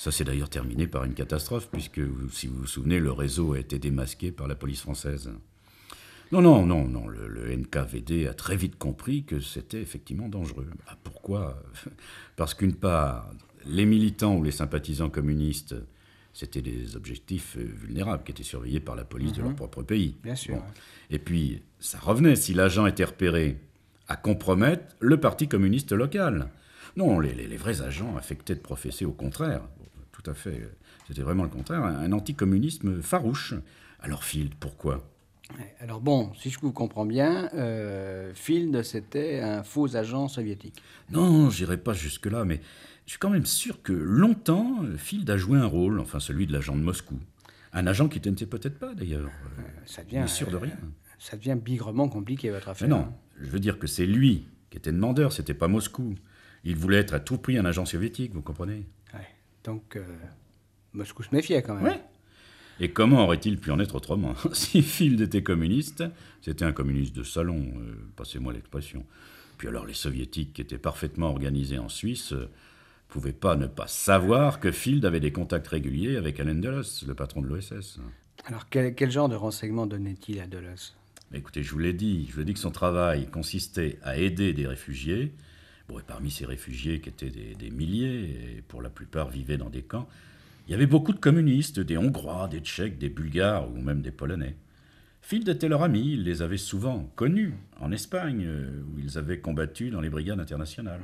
Ça 0.00 0.10
s'est 0.10 0.24
d'ailleurs 0.24 0.48
terminé 0.48 0.86
par 0.86 1.04
une 1.04 1.12
catastrophe, 1.12 1.68
puisque, 1.70 2.00
si 2.32 2.46
vous 2.46 2.60
vous 2.60 2.66
souvenez, 2.66 3.00
le 3.00 3.12
réseau 3.12 3.52
a 3.52 3.58
été 3.58 3.78
démasqué 3.78 4.32
par 4.32 4.48
la 4.48 4.54
police 4.54 4.80
française. 4.80 5.30
Non, 6.32 6.40
non, 6.40 6.64
non, 6.64 6.88
non, 6.88 7.06
le, 7.06 7.28
le 7.28 7.54
NKVD 7.54 8.26
a 8.26 8.32
très 8.32 8.56
vite 8.56 8.78
compris 8.78 9.24
que 9.24 9.40
c'était 9.40 9.82
effectivement 9.82 10.30
dangereux. 10.30 10.70
Ah, 10.86 10.96
pourquoi 11.04 11.62
Parce 12.36 12.54
qu'une 12.54 12.72
part, 12.72 13.30
les 13.66 13.84
militants 13.84 14.36
ou 14.36 14.42
les 14.42 14.52
sympathisants 14.52 15.10
communistes, 15.10 15.74
c'était 16.32 16.62
des 16.62 16.96
objectifs 16.96 17.58
euh, 17.58 17.70
vulnérables 17.70 18.24
qui 18.24 18.32
étaient 18.32 18.42
surveillés 18.42 18.80
par 18.80 18.96
la 18.96 19.04
police 19.04 19.34
de 19.34 19.42
leur 19.42 19.54
propre 19.54 19.82
pays. 19.82 20.16
Bien 20.22 20.34
sûr. 20.34 20.62
Et 21.10 21.18
puis, 21.18 21.60
ça 21.78 21.98
revenait, 21.98 22.36
si 22.36 22.54
l'agent 22.54 22.86
était 22.86 23.04
repéré, 23.04 23.58
à 24.08 24.16
compromettre 24.16 24.96
le 25.00 25.20
parti 25.20 25.46
communiste 25.46 25.92
local. 25.92 26.48
Non, 26.96 27.20
les, 27.20 27.32
les- 27.34 27.46
les 27.46 27.56
vrais 27.56 27.82
agents 27.82 28.16
affectaient 28.16 28.54
de 28.54 28.60
professer 28.60 29.04
au 29.04 29.12
contraire. 29.12 29.62
Tout 30.12 30.28
à 30.30 30.34
fait. 30.34 30.60
euh, 30.60 30.68
C'était 31.08 31.22
vraiment 31.22 31.44
le 31.44 31.48
contraire. 31.48 31.82
Un, 31.84 31.96
un 31.96 32.12
anticommunisme 32.12 33.00
farouche. 33.02 33.54
Alors, 34.00 34.24
Field, 34.24 34.54
pourquoi? 34.58 35.06
Alors 35.80 36.00
bon, 36.00 36.32
si 36.34 36.48
je 36.50 36.60
vous 36.60 36.70
comprends 36.72 37.04
bien, 37.04 37.48
euh, 37.54 38.32
Field, 38.34 38.82
c'était 38.84 39.40
un 39.40 39.64
faux 39.64 39.96
agent 39.96 40.28
soviétique. 40.28 40.80
Non, 41.10 41.50
j'irai 41.50 41.76
pas 41.76 41.92
jusque-là, 41.92 42.44
mais 42.44 42.60
je 43.04 43.10
suis 43.10 43.18
quand 43.18 43.30
même 43.30 43.46
sûr 43.46 43.82
que 43.82 43.92
longtemps, 43.92 44.76
euh, 44.84 44.96
Field 44.96 45.28
a 45.28 45.36
joué 45.36 45.58
un 45.58 45.66
rôle, 45.66 45.98
enfin 45.98 46.20
celui 46.20 46.46
de 46.46 46.52
l'agent 46.52 46.76
de 46.76 46.82
Moscou. 46.82 47.18
Un 47.72 47.88
agent 47.88 48.08
qui 48.08 48.20
n'était 48.20 48.46
peut-être 48.46 48.78
pas, 48.78 48.94
d'ailleurs. 48.94 49.26
euh, 49.58 49.62
Ça 49.86 50.04
devient, 50.04 50.24
sûr 50.28 50.50
de 50.52 50.56
rien. 50.56 50.76
ça 51.18 51.36
devient 51.36 51.56
bigrement 51.60 52.08
compliqué, 52.08 52.50
votre 52.50 52.66
Mais 52.66 52.72
affaire. 52.72 52.88
non, 52.88 53.08
je 53.40 53.46
veux 53.50 53.60
dire 53.60 53.78
que 53.80 53.88
c'est 53.88 54.06
lui 54.06 54.46
qui 54.70 54.76
était 54.78 54.92
demandeur, 54.92 55.32
c'était 55.32 55.54
pas 55.54 55.66
Moscou. 55.66 56.14
Il 56.64 56.76
voulait 56.76 56.98
être 56.98 57.14
à 57.14 57.20
tout 57.20 57.38
prix 57.38 57.58
un 57.58 57.64
agent 57.64 57.86
soviétique, 57.86 58.32
vous 58.34 58.42
comprenez 58.42 58.86
Ouais. 59.14 59.26
Donc, 59.64 59.96
euh, 59.96 60.04
Moscou 60.92 61.22
se 61.22 61.34
méfiait 61.34 61.62
quand 61.62 61.74
même. 61.74 61.84
Ouais. 61.84 62.00
Et 62.80 62.90
comment 62.90 63.24
aurait-il 63.24 63.58
pu 63.58 63.70
en 63.70 63.78
être 63.78 63.94
autrement 63.94 64.34
Si 64.52 64.82
Field 64.82 65.20
était 65.20 65.42
communiste, 65.42 66.02
c'était 66.40 66.64
un 66.64 66.72
communiste 66.72 67.14
de 67.14 67.22
salon, 67.22 67.72
euh, 67.76 67.94
passez-moi 68.16 68.52
l'expression. 68.52 69.04
Puis 69.58 69.68
alors 69.68 69.84
les 69.84 69.94
soviétiques, 69.94 70.54
qui 70.54 70.62
étaient 70.62 70.78
parfaitement 70.78 71.28
organisés 71.28 71.78
en 71.78 71.90
Suisse, 71.90 72.32
euh, 72.32 72.48
pouvaient 73.08 73.32
pas 73.32 73.56
ne 73.56 73.66
pas 73.66 73.86
savoir 73.86 74.60
que 74.60 74.70
Field 74.70 75.04
avait 75.04 75.20
des 75.20 75.32
contacts 75.32 75.68
réguliers 75.68 76.16
avec 76.16 76.40
Alain 76.40 76.54
Dulles, 76.54 76.82
le 77.06 77.14
patron 77.14 77.42
de 77.42 77.48
l'OSS. 77.48 77.98
Alors, 78.46 78.68
quel, 78.70 78.94
quel 78.94 79.10
genre 79.10 79.28
de 79.28 79.36
renseignements 79.36 79.86
donnait-il 79.86 80.40
à 80.40 80.46
Mais 81.30 81.38
Écoutez, 81.38 81.62
je 81.62 81.72
vous 81.72 81.78
l'ai 81.78 81.92
dit, 81.92 82.26
je 82.30 82.34
vous 82.34 82.40
ai 82.40 82.44
dit 82.44 82.54
que 82.54 82.60
son 82.60 82.70
travail 82.70 83.26
consistait 83.26 83.98
à 84.02 84.16
aider 84.16 84.54
des 84.54 84.66
réfugiés. 84.66 85.34
Bon, 85.90 85.98
et 85.98 86.02
parmi 86.06 86.30
ces 86.30 86.46
réfugiés, 86.46 87.00
qui 87.00 87.08
étaient 87.08 87.30
des, 87.30 87.54
des 87.58 87.70
milliers, 87.70 88.22
et 88.58 88.62
pour 88.68 88.80
la 88.80 88.90
plupart 88.90 89.28
vivaient 89.28 89.56
dans 89.56 89.70
des 89.70 89.82
camps, 89.82 90.08
il 90.68 90.70
y 90.70 90.74
avait 90.74 90.86
beaucoup 90.86 91.12
de 91.12 91.18
communistes, 91.18 91.80
des 91.80 91.98
Hongrois, 91.98 92.46
des 92.48 92.60
Tchèques, 92.60 92.96
des 92.98 93.08
Bulgares 93.08 93.68
ou 93.72 93.80
même 93.80 94.00
des 94.00 94.12
Polonais. 94.12 94.54
Field 95.20 95.48
était 95.48 95.68
leur 95.68 95.82
ami, 95.82 96.12
il 96.12 96.22
les 96.22 96.42
avait 96.42 96.58
souvent 96.58 97.10
connus 97.16 97.54
en 97.80 97.90
Espagne, 97.90 98.44
euh, 98.46 98.70
où 98.94 99.00
ils 99.00 99.18
avaient 99.18 99.40
combattu 99.40 99.90
dans 99.90 100.00
les 100.00 100.10
brigades 100.10 100.38
internationales. 100.38 101.00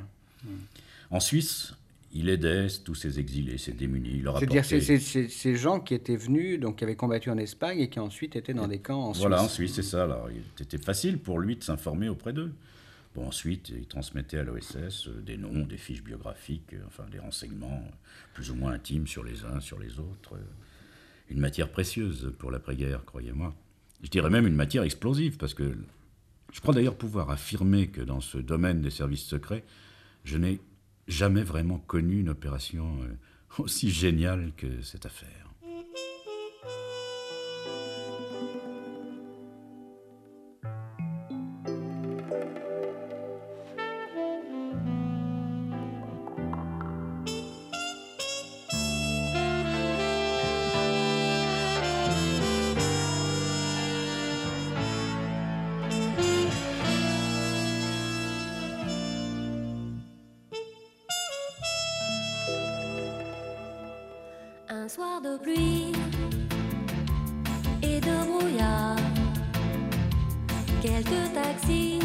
En 1.11 1.19
Suisse, 1.19 1.73
il 2.13 2.29
aidait 2.29 2.67
tous 2.85 2.95
ces 2.95 3.19
exilés, 3.19 3.57
ces 3.57 3.73
démunis. 3.73 4.11
Il 4.15 4.23
leur 4.23 4.39
C'est-à-dire 4.39 4.61
apportait- 4.61 4.79
ces, 4.79 4.99
ces- 4.99 5.27
ces 5.27 5.55
gens 5.57 5.81
qui 5.81 5.93
étaient 5.95 6.15
venus, 6.15 6.59
donc 6.61 6.77
qui 6.77 6.85
avaient 6.85 6.95
combattu 6.95 7.29
en 7.29 7.37
Espagne 7.37 7.79
et 7.79 7.89
qui 7.89 7.99
ensuite 7.99 8.37
étaient 8.37 8.53
dans 8.53 8.67
des 8.69 8.79
camps 8.79 9.09
en 9.09 9.11
Voilà, 9.11 9.43
en 9.43 9.49
Suisse. 9.49 9.73
Suisse, 9.73 9.85
c'est 9.85 9.91
ça. 9.91 10.03
Alors, 10.05 10.29
il 10.31 10.63
était 10.63 10.77
facile 10.77 11.17
pour 11.17 11.39
lui 11.39 11.57
de 11.57 11.63
s'informer 11.63 12.07
auprès 12.07 12.31
d'eux. 12.31 12.53
Ensuite, 13.17 13.69
il 13.69 13.87
transmettait 13.87 14.37
à 14.37 14.43
l'OSS 14.43 15.07
euh, 15.07 15.21
des 15.21 15.37
noms, 15.37 15.65
des 15.65 15.77
fiches 15.77 16.03
biographiques, 16.03 16.73
euh, 16.73 16.83
enfin 16.85 17.05
des 17.11 17.19
renseignements 17.19 17.83
euh, 17.85 17.91
plus 18.33 18.51
ou 18.51 18.55
moins 18.55 18.73
intimes 18.73 19.07
sur 19.07 19.23
les 19.23 19.43
uns, 19.43 19.59
sur 19.59 19.79
les 19.79 19.99
autres. 19.99 20.37
Une 21.29 21.39
matière 21.39 21.69
précieuse 21.69 22.33
pour 22.37 22.51
l'après-guerre, 22.51 23.03
croyez-moi. 23.05 23.55
Je 24.03 24.09
dirais 24.09 24.29
même 24.29 24.45
une 24.45 24.55
matière 24.55 24.83
explosive, 24.83 25.37
parce 25.37 25.53
que 25.53 25.75
je 26.53 26.61
crois 26.61 26.73
d'ailleurs 26.73 26.97
pouvoir 26.97 27.31
affirmer 27.31 27.87
que 27.87 28.01
dans 28.01 28.21
ce 28.21 28.37
domaine 28.37 28.81
des 28.81 28.91
services 28.91 29.25
secrets, 29.25 29.65
je 30.23 30.37
n'ai 30.37 30.61
jamais 31.07 31.43
vraiment 31.43 31.79
connu 31.79 32.19
une 32.19 32.29
opération 32.29 32.99
aussi 33.57 33.89
géniale 33.89 34.51
que 34.55 34.81
cette 34.81 35.05
affaire. 35.05 35.46
Un 64.87 64.89
soir 64.89 65.19
de 65.21 65.37
pluie 65.37 65.91
et 67.83 67.99
de 67.99 68.25
brouillard, 68.25 68.95
quelques 70.81 71.33
taxis 71.33 71.99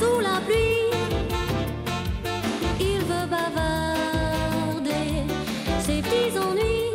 sous 0.00 0.20
la 0.20 0.40
pluie, 0.46 0.90
il 2.80 3.00
veut 3.10 3.26
bavarder 3.34 5.10
ses 5.80 6.00
petits 6.00 6.38
ennuis 6.38 6.94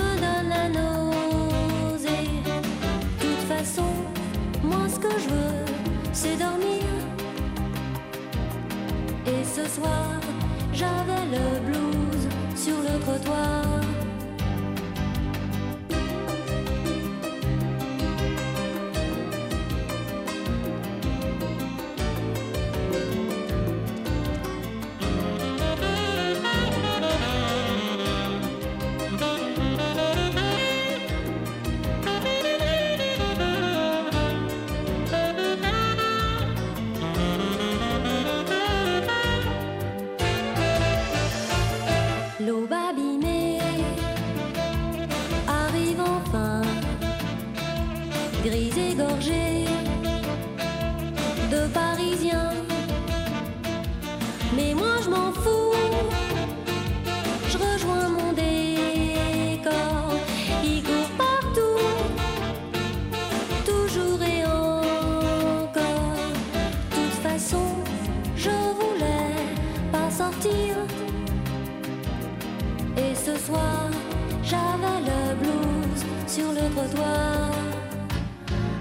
me 0.00 0.10
donne 0.24 0.48
la 0.56 0.68
nausée. 0.68 2.30
De 2.46 3.24
toute 3.24 3.44
façon, 3.48 3.90
moi 4.62 4.86
ce 4.88 4.98
que 5.00 5.12
je 5.22 5.28
veux, 5.34 5.64
c'est 6.12 6.36
dormir. 6.38 6.86
Et 9.26 9.42
ce 9.44 9.64
soir, 9.68 10.20
j'avais 10.72 11.24
le 11.36 11.46
blues 11.66 12.28
sur 12.54 12.76
le 12.86 13.00
trottoir. 13.00 13.69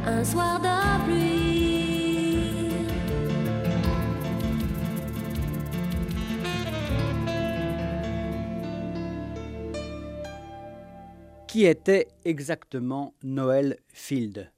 Un 0.05 0.23
soir 0.23 0.59
de. 0.61 1.09
Qui 11.47 11.65
était 11.65 12.07
exactement 12.25 13.15
Noel 13.23 13.79
Field? 13.87 14.51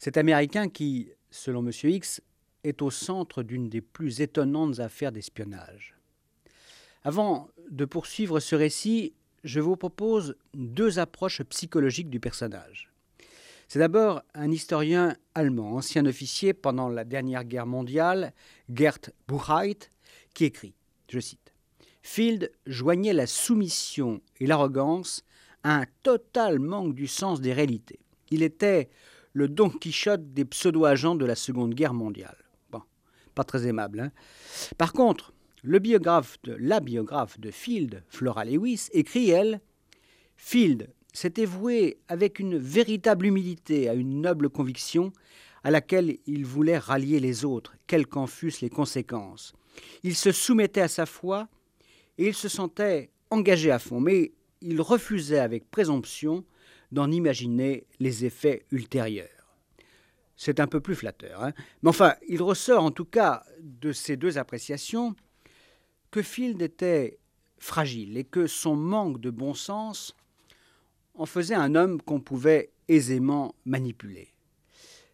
Cet 0.00 0.16
Américain 0.16 0.68
qui, 0.68 1.12
selon 1.30 1.64
M. 1.64 1.70
X, 1.84 2.20
est 2.64 2.82
au 2.82 2.90
centre 2.90 3.44
d'une 3.44 3.68
des 3.68 3.80
plus 3.80 4.20
étonnantes 4.20 4.80
affaires 4.80 5.12
d'espionnage. 5.12 5.94
Avant 7.04 7.48
de 7.70 7.84
poursuivre 7.84 8.40
ce 8.40 8.56
récit, 8.56 9.14
je 9.44 9.60
vous 9.60 9.76
propose 9.76 10.36
deux 10.54 10.98
approches 10.98 11.42
psychologiques 11.42 12.10
du 12.10 12.20
personnage. 12.20 12.90
C'est 13.68 13.78
d'abord 13.78 14.22
un 14.34 14.50
historien 14.50 15.16
allemand, 15.34 15.76
ancien 15.76 16.04
officier 16.06 16.52
pendant 16.52 16.88
la 16.88 17.04
dernière 17.04 17.44
guerre 17.44 17.66
mondiale, 17.66 18.34
Gerd 18.72 19.12
Buchheit, 19.26 19.90
qui 20.34 20.44
écrit, 20.44 20.74
je 21.08 21.20
cite, 21.20 21.54
Field 22.02 22.52
joignait 22.66 23.12
la 23.12 23.26
soumission 23.26 24.20
et 24.40 24.46
l'arrogance 24.46 25.24
à 25.62 25.76
un 25.76 25.84
total 26.02 26.58
manque 26.58 26.94
du 26.94 27.06
sens 27.06 27.40
des 27.40 27.52
réalités. 27.52 28.00
Il 28.30 28.42
était 28.42 28.90
le 29.32 29.48
Don 29.48 29.70
Quichotte 29.70 30.34
des 30.34 30.44
pseudo-agents 30.44 31.14
de 31.14 31.24
la 31.24 31.34
Seconde 31.34 31.74
Guerre 31.74 31.94
mondiale. 31.94 32.36
Bon, 32.70 32.82
pas 33.34 33.44
très 33.44 33.66
aimable. 33.66 34.00
Hein 34.00 34.12
Par 34.76 34.92
contre, 34.92 35.32
la 35.62 36.80
biographe 36.80 37.40
de 37.40 37.50
Field, 37.50 38.04
Flora 38.08 38.44
Lewis, 38.44 38.88
écrit, 38.92 39.30
elle, 39.30 39.60
Field 40.36 40.88
s'était 41.12 41.44
voué 41.44 41.98
avec 42.08 42.38
une 42.38 42.58
véritable 42.58 43.26
humilité 43.26 43.88
à 43.88 43.94
une 43.94 44.20
noble 44.20 44.48
conviction 44.48 45.12
à 45.62 45.70
laquelle 45.70 46.18
il 46.26 46.44
voulait 46.44 46.78
rallier 46.78 47.20
les 47.20 47.44
autres, 47.44 47.74
quelles 47.86 48.06
qu'en 48.06 48.26
fussent 48.26 48.60
les 48.60 48.70
conséquences. 48.70 49.52
Il 50.02 50.16
se 50.16 50.32
soumettait 50.32 50.80
à 50.80 50.88
sa 50.88 51.06
foi 51.06 51.48
et 52.18 52.28
il 52.28 52.34
se 52.34 52.48
sentait 52.48 53.10
engagé 53.30 53.70
à 53.70 53.78
fond, 53.78 54.00
mais 54.00 54.32
il 54.60 54.80
refusait 54.80 55.38
avec 55.38 55.70
présomption 55.70 56.44
d'en 56.90 57.10
imaginer 57.10 57.86
les 58.00 58.24
effets 58.24 58.64
ultérieurs. 58.70 59.28
C'est 60.36 60.60
un 60.60 60.66
peu 60.66 60.80
plus 60.80 60.96
flatteur, 60.96 61.42
hein 61.42 61.52
mais 61.82 61.90
enfin, 61.90 62.14
il 62.28 62.42
ressort 62.42 62.82
en 62.82 62.90
tout 62.90 63.04
cas 63.04 63.44
de 63.60 63.92
ces 63.92 64.16
deux 64.16 64.38
appréciations 64.38 65.14
que 66.12 66.22
Field 66.22 66.62
était 66.62 67.18
fragile 67.58 68.16
et 68.16 68.22
que 68.24 68.46
son 68.46 68.76
manque 68.76 69.20
de 69.20 69.30
bon 69.30 69.54
sens 69.54 70.14
en 71.14 71.26
faisait 71.26 71.54
un 71.56 71.74
homme 71.74 72.00
qu'on 72.00 72.20
pouvait 72.20 72.70
aisément 72.88 73.54
manipuler. 73.64 74.28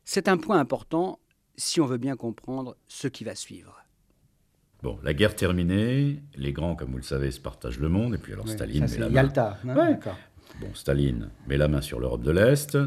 C'est 0.05 0.29
un 0.29 0.37
point 0.37 0.59
important 0.59 1.19
si 1.57 1.81
on 1.81 1.87
veut 1.87 1.99
bien 1.99 2.17
comprendre 2.17 2.77
ce 2.89 3.09
qui 3.09 3.25
va 3.25 3.35
suivre. 3.35 3.75
Bon, 4.83 4.99
la 5.03 5.13
guerre 5.13 5.35
terminée, 5.35 6.23
les 6.37 6.53
grands, 6.53 6.77
comme 6.77 6.93
vous 6.93 6.99
le 6.99 7.03
savez, 7.03 7.31
se 7.33 7.41
partagent 7.41 7.81
le 7.81 7.89
monde, 7.89 8.15
et 8.15 8.19
puis 8.19 8.33
alors 8.33 8.45
Oui, 8.47 8.53
Staline 8.53 8.87
ça, 8.87 8.95
met 8.95 8.99
la 9.01 9.07
c'est 9.07 9.11
main. 9.11 9.15
Yalta. 9.23 9.59
hein, 9.67 9.77
Ouais. 9.77 9.99
Bon, 10.61 10.73
Staline 10.75 11.31
met 11.49 11.57
la 11.57 11.67
main 11.69 11.81
sur 11.81 11.99
l'Europe 12.01 12.23
de 12.23 12.31
l'Est, 12.31 12.79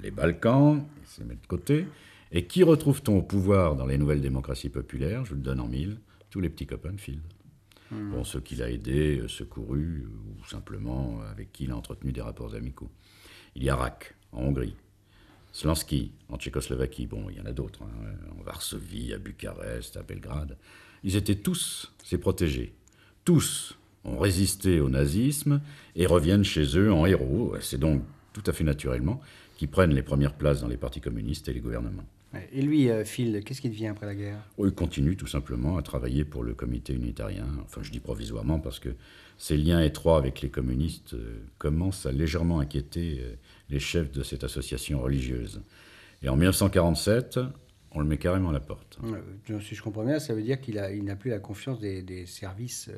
les 0.00 0.10
Balkans, 0.12 0.84
il 1.02 1.08
se 1.08 1.22
met 1.24 1.34
de 1.34 1.46
côté. 1.46 1.86
Et 2.32 2.46
qui 2.46 2.62
retrouve-t-on 2.62 3.18
au 3.18 3.22
pouvoir 3.22 3.74
dans 3.74 3.86
les 3.86 3.98
nouvelles 3.98 4.20
démocraties 4.20 4.68
populaires? 4.70 5.24
Je 5.24 5.30
vous 5.30 5.36
le 5.36 5.42
donne 5.42 5.60
en 5.60 5.66
mille, 5.66 5.98
tous 6.30 6.40
les 6.40 6.48
petits 6.48 6.66
copains 6.66 6.92
de 6.92 7.00
Field. 7.00 7.20
Hmm. 7.90 8.10
Bon, 8.10 8.24
ceux 8.24 8.40
qu'il 8.40 8.62
a 8.62 8.70
aidés, 8.70 9.22
secourus, 9.28 10.06
ou 10.06 10.44
simplement 10.46 11.20
avec 11.30 11.52
qui 11.52 11.64
il 11.64 11.70
a 11.70 11.76
entretenu 11.76 12.12
des 12.12 12.20
rapports 12.20 12.54
amicaux. 12.54 12.90
Il 13.56 13.64
y 13.64 13.70
a 13.70 13.76
Rak, 13.76 14.14
en 14.32 14.42
Hongrie. 14.42 14.76
Slansky, 15.52 16.12
en 16.28 16.38
Tchécoslovaquie. 16.38 17.06
Bon, 17.06 17.28
il 17.30 17.36
y 17.36 17.40
en 17.40 17.46
a 17.46 17.52
d'autres, 17.52 17.82
hein, 17.82 18.36
en 18.38 18.42
Varsovie, 18.42 19.12
à 19.12 19.18
Bucarest, 19.18 19.96
à 19.96 20.02
Belgrade. 20.02 20.56
Ils 21.02 21.16
étaient 21.16 21.34
tous 21.34 21.92
ses 22.04 22.18
protégés. 22.18 22.72
Tous 23.24 23.76
ont 24.04 24.18
résisté 24.18 24.80
au 24.80 24.88
nazisme 24.88 25.60
et 25.96 26.06
reviennent 26.06 26.44
chez 26.44 26.78
eux 26.78 26.92
en 26.92 27.06
héros. 27.06 27.54
C'est 27.60 27.78
donc 27.78 28.02
tout 28.32 28.42
à 28.46 28.52
fait 28.52 28.64
naturellement 28.64 29.20
qu'ils 29.56 29.68
prennent 29.68 29.94
les 29.94 30.02
premières 30.02 30.34
places 30.34 30.60
dans 30.60 30.68
les 30.68 30.76
partis 30.76 31.00
communistes 31.00 31.48
et 31.48 31.52
les 31.52 31.60
gouvernements. 31.60 32.06
Et 32.52 32.62
lui, 32.62 32.90
euh, 32.90 33.04
Phil, 33.04 33.42
qu'est-ce 33.44 33.60
qu'il 33.60 33.70
devient 33.70 33.88
après 33.88 34.06
la 34.06 34.14
guerre? 34.14 34.38
Oh, 34.56 34.66
Il 34.66 34.72
continue 34.72 35.16
tout 35.16 35.26
simplement 35.26 35.76
à 35.76 35.82
travailler 35.82 36.24
pour 36.24 36.44
le 36.44 36.54
comité 36.54 36.94
unitarien. 36.94 37.46
Enfin, 37.64 37.80
je 37.82 37.90
dis 37.90 37.98
provisoirement 37.98 38.60
parce 38.60 38.78
que 38.78 38.90
ses 39.36 39.56
liens 39.56 39.80
étroits 39.80 40.18
avec 40.18 40.40
les 40.40 40.48
communistes 40.48 41.14
euh, 41.14 41.40
commencent 41.58 42.06
à 42.06 42.12
légèrement 42.12 42.60
inquiéter 42.60 43.18
euh, 43.20 43.34
les 43.68 43.80
chefs 43.80 44.12
de 44.12 44.22
cette 44.22 44.44
association 44.44 45.00
religieuse. 45.00 45.60
Et 46.22 46.28
en 46.28 46.36
1947, 46.36 47.40
on 47.92 47.98
le 47.98 48.06
met 48.06 48.18
carrément 48.18 48.50
à 48.50 48.52
la 48.52 48.60
porte. 48.60 49.00
si 49.62 49.74
je 49.74 49.82
comprends 49.82 50.04
bien, 50.04 50.20
ça 50.20 50.32
veut 50.32 50.42
dire 50.42 50.60
qu'il 50.60 50.76
n'a 50.76 51.16
plus 51.16 51.30
la 51.30 51.40
confiance 51.40 51.80
des, 51.80 52.24
services 52.26 52.88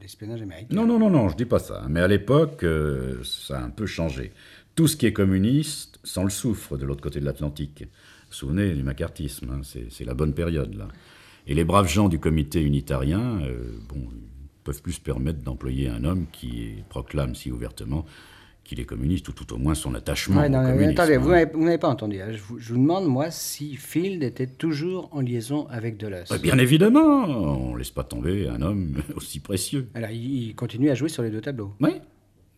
d'espionnage 0.00 0.42
américains. 0.42 0.74
Non, 0.74 0.86
non, 0.86 0.98
non, 0.98 1.10
non, 1.10 1.28
je 1.28 1.36
dis 1.36 1.44
pas 1.44 1.60
ça. 1.60 1.84
Mais 1.88 2.00
à 2.00 2.08
l'époque, 2.08 2.64
ça 3.22 3.60
a 3.60 3.62
un 3.62 3.70
peu 3.70 3.86
changé. 3.86 4.32
Tout 4.74 4.88
ce 4.88 4.96
qui 4.96 5.06
est 5.06 5.12
communiste, 5.12 6.00
sans 6.02 6.24
le 6.24 6.30
souffre 6.30 6.76
de 6.76 6.84
l'autre 6.84 7.02
côté 7.02 7.20
de 7.20 7.24
l'Atlantique 7.24 7.84
souvenez 8.34 8.74
du 8.74 8.82
macartisme, 8.82 9.50
hein, 9.50 9.60
c'est 9.62 10.04
la 10.04 10.14
bonne 10.14 10.34
période 10.34 10.74
là. 10.74 10.88
Et 11.46 11.54
les 11.54 11.64
braves 11.64 11.88
gens 11.88 12.08
du 12.08 12.18
comité 12.18 12.62
unitarien, 12.62 13.40
euh, 13.42 13.78
bon, 13.88 14.08
peuvent 14.64 14.80
plus 14.80 14.94
se 14.94 15.00
permettre 15.00 15.42
d'employer 15.42 15.88
un 15.88 16.04
homme 16.04 16.26
qui 16.32 16.76
proclame 16.88 17.34
si 17.34 17.50
ouvertement 17.50 18.06
qu'il 18.64 18.80
est 18.80 18.84
communiste, 18.84 19.28
ou 19.28 19.32
tout 19.32 19.52
au 19.52 19.58
moins 19.58 19.74
son 19.74 19.94
attachement 19.94 20.40
au 20.40 20.50
communisme. 20.50 20.90
Attendez, 20.92 21.18
vous 21.18 21.30
hein. 21.30 21.44
n'avez 21.54 21.78
pas 21.78 21.88
entendu. 21.88 22.20
Hein. 22.20 22.32
Je 22.32 22.38
vous, 22.38 22.58
je 22.58 22.72
vous, 22.72 22.78
demande, 22.78 23.06
moi, 23.06 23.30
si 23.30 23.76
Field 23.76 24.22
était 24.22 24.46
toujours 24.46 25.10
en 25.12 25.20
liaison 25.20 25.66
avec. 25.68 26.02
Bah, 26.02 26.38
bien 26.42 26.58
évidemment 26.58 27.24
On 27.26 27.74
ne 27.74 27.78
laisse 27.78 27.90
pas 27.90 28.04
tomber 28.04 28.48
un 28.48 28.62
homme 28.62 29.02
aussi 29.16 29.40
précieux. 29.40 29.88
Alors, 29.94 30.10
il, 30.10 30.54
continue 30.54 30.90
à 30.90 30.94
jouer 30.94 31.10
sur 31.10 31.22
les 31.22 31.30
deux 31.30 31.42
tableaux 31.42 31.74
Oui. 31.80 31.90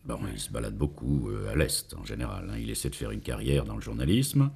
Bon, 0.05 0.19
il 0.33 0.39
se 0.39 0.53
balade 0.53 0.77
beaucoup 0.77 1.29
euh, 1.29 1.53
à 1.53 1.57
l'Est, 1.57 1.93
en 1.95 2.05
général. 2.05 2.53
Il 2.61 2.71
essaie 2.71 2.89
de 2.89 2.95
faire 2.95 3.11
une 3.11 3.21
carrière 3.21 3.65
dans 3.65 3.75
le 3.75 3.81
journalisme 3.83 4.51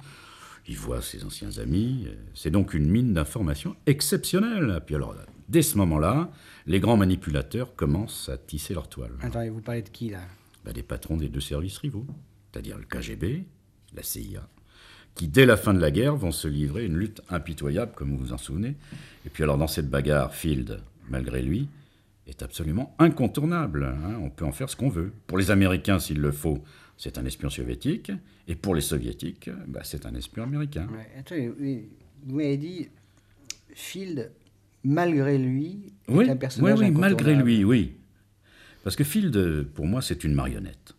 il 0.67 0.77
voit 0.77 1.01
ses 1.01 1.23
anciens 1.23 1.57
amis. 1.57 2.07
C'est 2.33 2.51
donc 2.51 2.73
une 2.73 2.89
mine 2.89 3.13
d'informations 3.13 3.75
exceptionnelle. 3.85 4.81
Puis 4.85 4.95
alors, 4.95 5.15
dès 5.49 5.61
ce 5.61 5.77
moment-là, 5.77 6.29
les 6.67 6.79
grands 6.79 6.97
manipulateurs 6.97 7.75
commencent 7.75 8.29
à 8.29 8.37
tisser 8.37 8.73
leur 8.73 8.87
toile. 8.87 9.11
Attendez, 9.21 9.49
vous 9.49 9.61
parlez 9.61 9.81
de 9.81 9.89
qui 9.89 10.09
là? 10.09 10.21
Bah, 10.63 10.73
Des 10.73 10.83
patrons 10.83 11.17
des 11.17 11.29
deux 11.29 11.41
services 11.41 11.77
rivaux, 11.79 12.05
c'est-à-dire 12.51 12.77
le 12.77 12.85
KGB, 12.85 13.45
la 13.95 14.03
CIA, 14.03 14.47
qui 15.15 15.27
dès 15.27 15.45
la 15.45 15.57
fin 15.57 15.73
de 15.73 15.79
la 15.79 15.91
guerre 15.91 16.15
vont 16.15 16.31
se 16.31 16.47
livrer 16.47 16.85
une 16.85 16.97
lutte 16.97 17.21
impitoyable, 17.29 17.93
comme 17.95 18.11
vous 18.11 18.17
vous 18.25 18.33
en 18.33 18.37
souvenez. 18.37 18.75
Et 19.25 19.29
puis 19.29 19.43
alors 19.43 19.57
dans 19.57 19.67
cette 19.67 19.89
bagarre, 19.89 20.33
Field, 20.33 20.79
malgré 21.09 21.41
lui, 21.41 21.67
est 22.27 22.43
absolument 22.43 22.95
incontournable. 22.99 23.83
Hein. 23.83 24.19
On 24.21 24.29
peut 24.29 24.45
en 24.45 24.51
faire 24.51 24.69
ce 24.69 24.75
qu'on 24.75 24.89
veut. 24.89 25.11
Pour 25.27 25.37
les 25.37 25.51
Américains, 25.51 25.99
s'il 25.99 26.19
le 26.21 26.31
faut, 26.31 26.63
c'est 27.01 27.17
un 27.17 27.25
espion 27.25 27.49
soviétique, 27.49 28.11
et 28.47 28.53
pour 28.53 28.75
les 28.75 28.81
soviétiques, 28.81 29.49
bah, 29.67 29.79
c'est 29.83 30.05
un 30.05 30.13
espion 30.13 30.43
américain. 30.43 30.87
vous 31.31 32.35
m'avez 32.35 32.57
dit, 32.57 32.89
Field, 33.73 34.31
malgré 34.83 35.39
lui, 35.39 35.93
oui, 36.07 36.25
est 36.25 36.29
un 36.29 36.35
personnage 36.35 36.79
Oui, 36.79 36.85
oui, 36.85 36.91
malgré 36.91 37.33
lui, 37.33 37.63
oui. 37.63 37.95
Parce 38.83 38.95
que 38.95 39.03
Field, 39.03 39.63
pour 39.73 39.87
moi, 39.87 40.03
c'est 40.03 40.23
une 40.23 40.35
marionnette. 40.35 40.93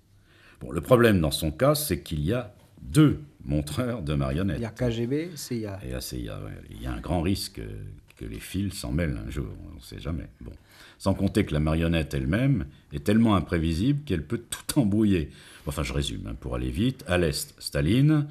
Bon, 0.61 0.73
le 0.73 0.81
problème 0.81 1.21
dans 1.21 1.31
son 1.31 1.53
cas, 1.53 1.77
c'est 1.77 2.01
qu'il 2.01 2.25
y 2.25 2.33
a 2.33 2.53
deux 2.81 3.21
montreurs 3.45 4.03
de 4.03 4.15
marionnettes. 4.15 4.59
Il 4.59 4.63
y 4.63 4.65
a 4.65 4.71
KGB, 4.71 5.31
CIA. 5.37 5.79
Et 5.85 6.01
CIA, 6.01 6.41
Il 6.69 6.83
y 6.83 6.87
a 6.87 6.93
un 6.93 7.01
grand 7.01 7.23
risque 7.23 7.61
que 8.17 8.25
les 8.25 8.41
fils 8.41 8.75
s'en 8.75 8.91
mêlent 8.91 9.21
un 9.25 9.31
jour, 9.31 9.47
on 9.71 9.77
ne 9.77 9.81
sait 9.81 10.01
jamais. 10.01 10.27
Bon. 10.41 10.53
Sans 10.99 11.15
compter 11.15 11.45
que 11.45 11.53
la 11.53 11.61
marionnette 11.61 12.13
elle-même 12.15 12.67
est 12.93 13.05
tellement 13.05 13.37
imprévisible 13.37 14.03
qu'elle 14.05 14.25
peut 14.25 14.43
tout 14.51 14.81
embrouiller. 14.81 15.31
Enfin, 15.67 15.83
je 15.83 15.93
résume, 15.93 16.27
hein, 16.27 16.35
pour 16.39 16.55
aller 16.55 16.71
vite. 16.71 17.05
À 17.07 17.19
l'Est, 17.19 17.55
Staline, 17.59 18.27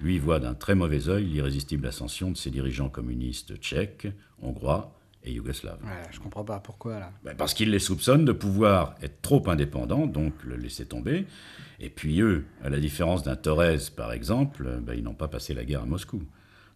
lui, 0.00 0.18
voit 0.18 0.40
d'un 0.40 0.54
très 0.54 0.74
mauvais 0.74 1.08
œil 1.08 1.24
l'irrésistible 1.24 1.86
ascension 1.86 2.30
de 2.30 2.36
ses 2.36 2.50
dirigeants 2.50 2.88
communistes 2.88 3.56
tchèques, 3.56 4.08
hongrois 4.42 4.94
et 5.24 5.32
yougoslaves. 5.32 5.82
Ouais, 5.82 6.02
je 6.10 6.20
comprends 6.20 6.44
pas 6.44 6.60
pourquoi 6.60 6.98
là. 6.98 7.12
Ben, 7.24 7.34
parce 7.34 7.54
qu'il 7.54 7.70
les 7.70 7.78
soupçonne 7.78 8.24
de 8.24 8.32
pouvoir 8.32 8.94
être 9.02 9.22
trop 9.22 9.48
indépendants, 9.48 10.06
donc 10.06 10.34
le 10.44 10.56
laisser 10.56 10.84
tomber. 10.84 11.26
Et 11.80 11.88
puis 11.88 12.20
eux, 12.20 12.44
à 12.62 12.68
la 12.68 12.78
différence 12.78 13.22
d'un 13.22 13.36
Torres 13.36 13.90
par 13.96 14.12
exemple, 14.12 14.80
ben, 14.82 14.94
ils 14.94 15.02
n'ont 15.02 15.14
pas 15.14 15.28
passé 15.28 15.54
la 15.54 15.64
guerre 15.64 15.82
à 15.82 15.86
Moscou. 15.86 16.22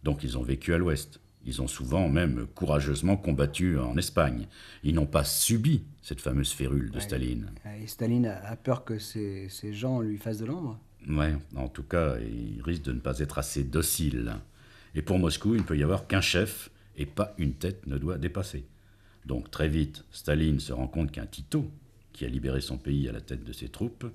Donc 0.04 0.24
ils 0.24 0.38
ont 0.38 0.42
vécu 0.42 0.72
à 0.72 0.78
l'Ouest. 0.78 1.20
Ils 1.44 1.62
ont 1.62 1.68
souvent 1.68 2.08
même 2.08 2.46
courageusement 2.54 3.16
combattu 3.16 3.78
en 3.78 3.96
Espagne. 3.96 4.46
Ils 4.82 4.94
n'ont 4.94 5.06
pas 5.06 5.24
subi 5.24 5.84
cette 6.02 6.20
fameuse 6.20 6.52
férule 6.52 6.90
de 6.90 7.00
Staline. 7.00 7.50
Et 7.80 7.86
Staline 7.86 8.26
a 8.26 8.56
peur 8.56 8.84
que 8.84 8.98
ces, 8.98 9.48
gens 9.72 10.00
lui 10.00 10.18
fassent 10.18 10.38
de 10.38 10.46
l'ombre 10.46 10.78
Oui, 11.08 11.26
en 11.56 11.68
tout 11.68 11.82
cas, 11.82 12.16
il 12.18 12.60
risque 12.62 12.82
de 12.82 12.92
ne 12.92 13.00
pas 13.00 13.18
être 13.18 13.38
assez 13.38 13.64
docile. 13.64 14.34
Et 14.94 15.02
pour 15.02 15.18
Moscou, 15.18 15.54
il 15.54 15.60
ne 15.60 15.66
peut 15.66 15.76
y 15.76 15.82
avoir 15.82 16.06
qu'un 16.06 16.20
chef 16.20 16.70
et 16.96 17.06
pas 17.06 17.34
une 17.38 17.54
tête 17.54 17.86
ne 17.86 17.98
doit 17.98 18.18
dépasser. 18.18 18.64
Donc 19.26 19.50
très 19.50 19.68
vite, 19.68 20.04
Staline 20.10 20.60
se 20.60 20.72
rend 20.72 20.88
compte 20.88 21.12
qu'un 21.12 21.26
Tito, 21.26 21.70
qui 22.12 22.24
a 22.24 22.28
libéré 22.28 22.60
son 22.60 22.78
pays 22.78 23.08
à 23.08 23.12
la 23.12 23.20
tête 23.20 23.44
de 23.44 23.52
ses 23.52 23.68
troupes, 23.68 24.06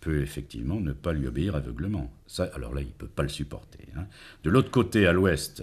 peut 0.00 0.20
effectivement 0.22 0.80
ne 0.80 0.92
pas 0.92 1.12
lui 1.12 1.26
obéir 1.26 1.54
aveuglement. 1.54 2.12
Ça, 2.26 2.44
alors 2.54 2.74
là, 2.74 2.80
il 2.80 2.88
ne 2.88 2.92
peut 2.92 3.06
pas 3.06 3.22
le 3.22 3.28
supporter. 3.28 3.86
Hein. 3.96 4.06
De 4.44 4.50
l'autre 4.50 4.70
côté, 4.70 5.06
à 5.06 5.12
l'ouest, 5.12 5.62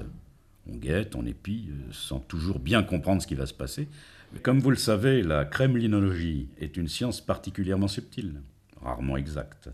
on 0.67 0.75
guette, 0.75 1.15
on 1.15 1.25
épie, 1.25 1.69
euh, 1.69 1.91
sans 1.91 2.19
toujours 2.19 2.59
bien 2.59 2.83
comprendre 2.83 3.21
ce 3.21 3.27
qui 3.27 3.35
va 3.35 3.45
se 3.45 3.53
passer. 3.53 3.87
Mais 4.33 4.39
comme 4.39 4.59
vous 4.59 4.69
le 4.69 4.75
savez, 4.75 5.21
la 5.21 5.45
kremlinologie 5.45 6.47
est 6.59 6.77
une 6.77 6.87
science 6.87 7.21
particulièrement 7.21 7.87
subtile, 7.87 8.41
rarement 8.81 9.17
exacte. 9.17 9.69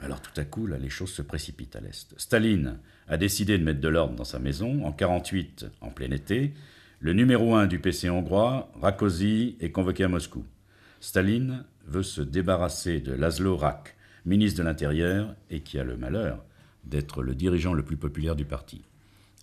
Alors 0.00 0.20
tout 0.20 0.38
à 0.38 0.44
coup, 0.44 0.66
là, 0.66 0.78
les 0.78 0.90
choses 0.90 1.10
se 1.10 1.22
précipitent 1.22 1.76
à 1.76 1.80
l'Est. 1.80 2.14
Staline 2.18 2.78
a 3.08 3.16
décidé 3.16 3.58
de 3.58 3.64
mettre 3.64 3.80
de 3.80 3.88
l'ordre 3.88 4.14
dans 4.14 4.24
sa 4.24 4.38
maison. 4.38 4.84
En 4.84 4.92
48, 4.92 5.66
en 5.80 5.90
plein 5.90 6.10
été, 6.10 6.52
le 7.00 7.12
numéro 7.12 7.54
1 7.54 7.66
du 7.66 7.78
PC 7.78 8.10
hongrois, 8.10 8.70
Rakosi, 8.80 9.56
est 9.60 9.70
convoqué 9.70 10.04
à 10.04 10.08
Moscou. 10.08 10.44
Staline 11.00 11.64
veut 11.86 12.02
se 12.02 12.20
débarrasser 12.20 13.00
de 13.00 13.12
Laszlo 13.12 13.56
Rak, 13.56 13.96
ministre 14.26 14.58
de 14.58 14.64
l'Intérieur, 14.64 15.34
et 15.50 15.60
qui 15.60 15.78
a 15.78 15.84
le 15.84 15.96
malheur 15.96 16.44
d'être 16.84 17.22
le 17.22 17.34
dirigeant 17.34 17.72
le 17.72 17.82
plus 17.82 17.96
populaire 17.96 18.36
du 18.36 18.44
parti 18.44 18.82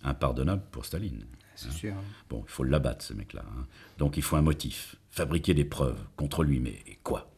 impardonnable 0.06 0.62
pour 0.70 0.84
Staline. 0.84 1.26
C'est 1.56 1.72
sûr. 1.72 1.94
Bon, 2.28 2.44
il 2.46 2.50
faut 2.50 2.64
l'abattre, 2.64 3.04
ce 3.04 3.14
mec-là. 3.14 3.44
Hein. 3.46 3.66
Donc 3.98 4.16
il 4.16 4.22
faut 4.22 4.36
un 4.36 4.42
motif, 4.42 4.96
fabriquer 5.10 5.54
des 5.54 5.64
preuves 5.64 5.98
contre 6.16 6.44
lui, 6.44 6.60
mais 6.60 6.82
quoi? 7.02 7.30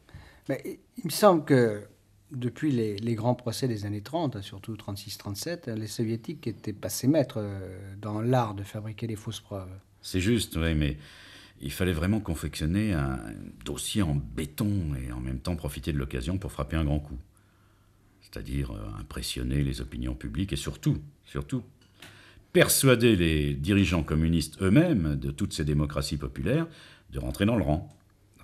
Mais 0.49 0.79
Il 0.97 1.05
me 1.05 1.09
semble 1.09 1.45
que 1.45 1.83
depuis 2.31 2.71
les, 2.71 3.15
grands 3.15 3.35
procès 3.35 3.67
des 3.67 3.85
années 3.85 4.01
30, 4.01 4.41
surtout 4.41 4.73
36-37, 4.73 5.73
les 5.73 5.87
soviétiques 5.87 6.47
étaient 6.47 6.73
passés 6.73 7.07
maîtres 7.07 7.39
euh, 7.39 7.95
dans 8.01 8.21
l'art 8.21 8.53
de 8.53 8.63
fabriquer 8.63 9.07
des 9.07 9.15
fausses 9.15 9.39
preuves. 9.39 9.71
C'est 10.01 10.19
juste, 10.19 10.57
oui, 10.57 10.75
mais 10.75 10.97
il 11.61 11.71
fallait 11.71 11.93
vraiment 11.93 12.19
confectionner 12.19 12.93
un 12.93 13.19
dossier 13.65 14.01
en 14.01 14.15
béton 14.15 14.95
et 14.95 15.11
en 15.11 15.19
même 15.19 15.39
temps 15.39 15.55
profiter 15.55 15.91
de 15.91 15.97
l'occasion 15.97 16.37
pour 16.37 16.51
frapper 16.51 16.75
un 16.75 16.85
grand 16.85 16.99
coup. 16.99 17.17
C'est-à-dire 18.21 18.71
euh, 18.71 18.99
impressionner 18.99 19.63
les 19.63 19.81
opinions 19.81 20.13
publiques 20.13 20.53
et 20.53 20.57
surtout, 20.57 20.99
surtout 21.25 21.63
persuader 22.53 23.15
les 23.15 23.53
dirigeants 23.53 24.03
communistes 24.03 24.61
eux-mêmes 24.61 25.15
de 25.15 25.31
toutes 25.31 25.53
ces 25.53 25.65
démocraties 25.65 26.17
populaires 26.17 26.67
de 27.11 27.19
rentrer 27.19 27.45
dans 27.45 27.55
le 27.55 27.63
rang. 27.63 27.95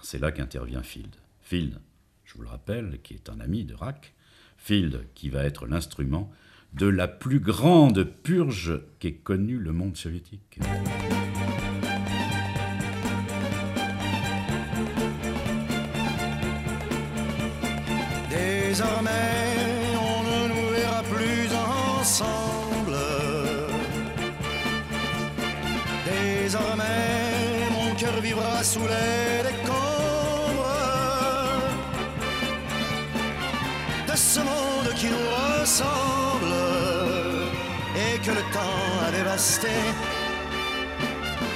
C'est 0.02 0.20
là 0.20 0.32
qu'intervient 0.32 0.84
Field. 0.84 1.16
Field, 1.42 1.80
je 2.24 2.36
vous 2.36 2.44
le 2.44 2.48
rappelle, 2.50 3.00
qui 3.04 3.14
est 3.14 3.30
un 3.30 3.40
ami 3.40 3.66
de 3.66 3.74
Rack, 3.74 4.14
Field 4.58 5.08
qui 5.16 5.30
va 5.30 5.44
être 5.44 5.68
l'instrument 5.68 6.32
de 6.74 6.88
la 6.88 7.08
plus 7.08 7.40
grande 7.40 8.04
purge 8.04 8.82
qu'ait 9.00 9.14
connue 9.14 9.58
le 9.58 9.72
monde 9.72 9.96
soviétique. 9.96 10.60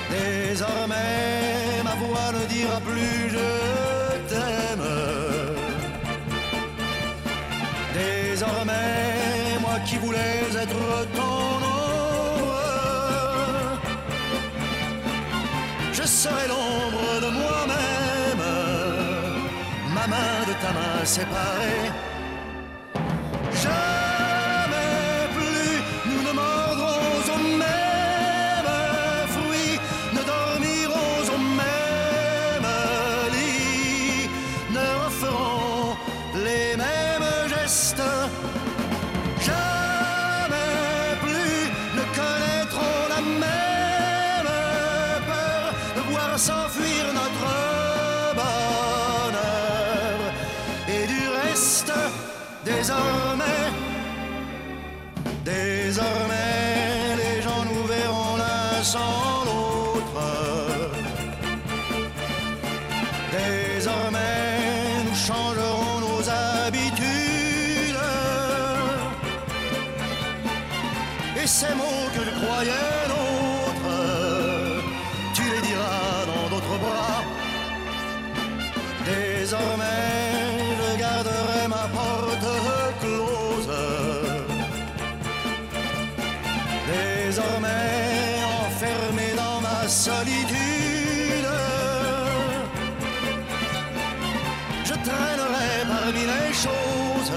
Désormais, 0.10 1.82
ma 1.82 1.96
voix 1.96 2.32
ne 2.34 2.46
dira 2.48 2.82
plus 2.82 3.30
je 3.30 3.50
t'aime. 4.28 4.90
Désormais, 7.94 9.60
moi 9.62 9.80
qui 9.86 9.96
voulais 9.96 10.44
être 10.64 10.82
ton 11.16 11.56
ombre, 11.64 12.60
je 15.94 16.04
serai 16.04 16.48
l'ombre 16.50 17.22
de 17.22 17.30
moi-même, 17.42 18.46
ma 19.94 20.06
main 20.08 20.36
de 20.50 20.54
ta 20.62 20.72
main 20.74 21.06
séparée. 21.06 21.92
Jamais 23.54 23.89
choses 96.64 97.32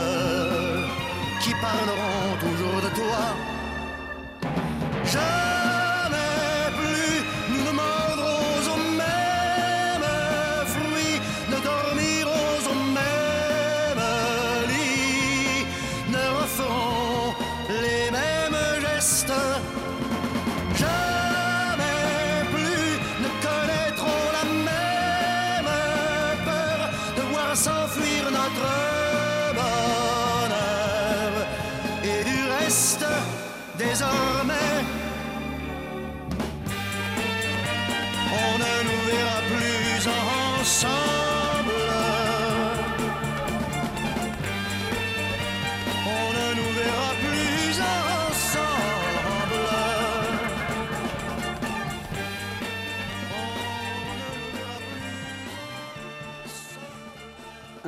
qui 1.41 1.53
parleront 1.61 2.37
toujours 2.41 2.81
de 2.83 2.91
toi. 2.97 3.23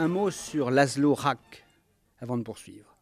Un 0.05 0.09
mot 0.09 0.31
sur 0.31 0.71
Laszlo 0.71 1.15
Rak, 1.15 1.65
avant 2.21 2.37
de 2.37 2.43
poursuivre. 2.43 2.95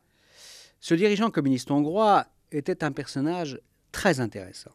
Ce 0.79 0.95
dirigeant 0.95 1.33
communiste 1.33 1.73
hongrois 1.73 2.29
était 2.53 2.85
un 2.85 2.93
personnage 2.93 3.61
très 3.91 4.21
intéressant. 4.21 4.71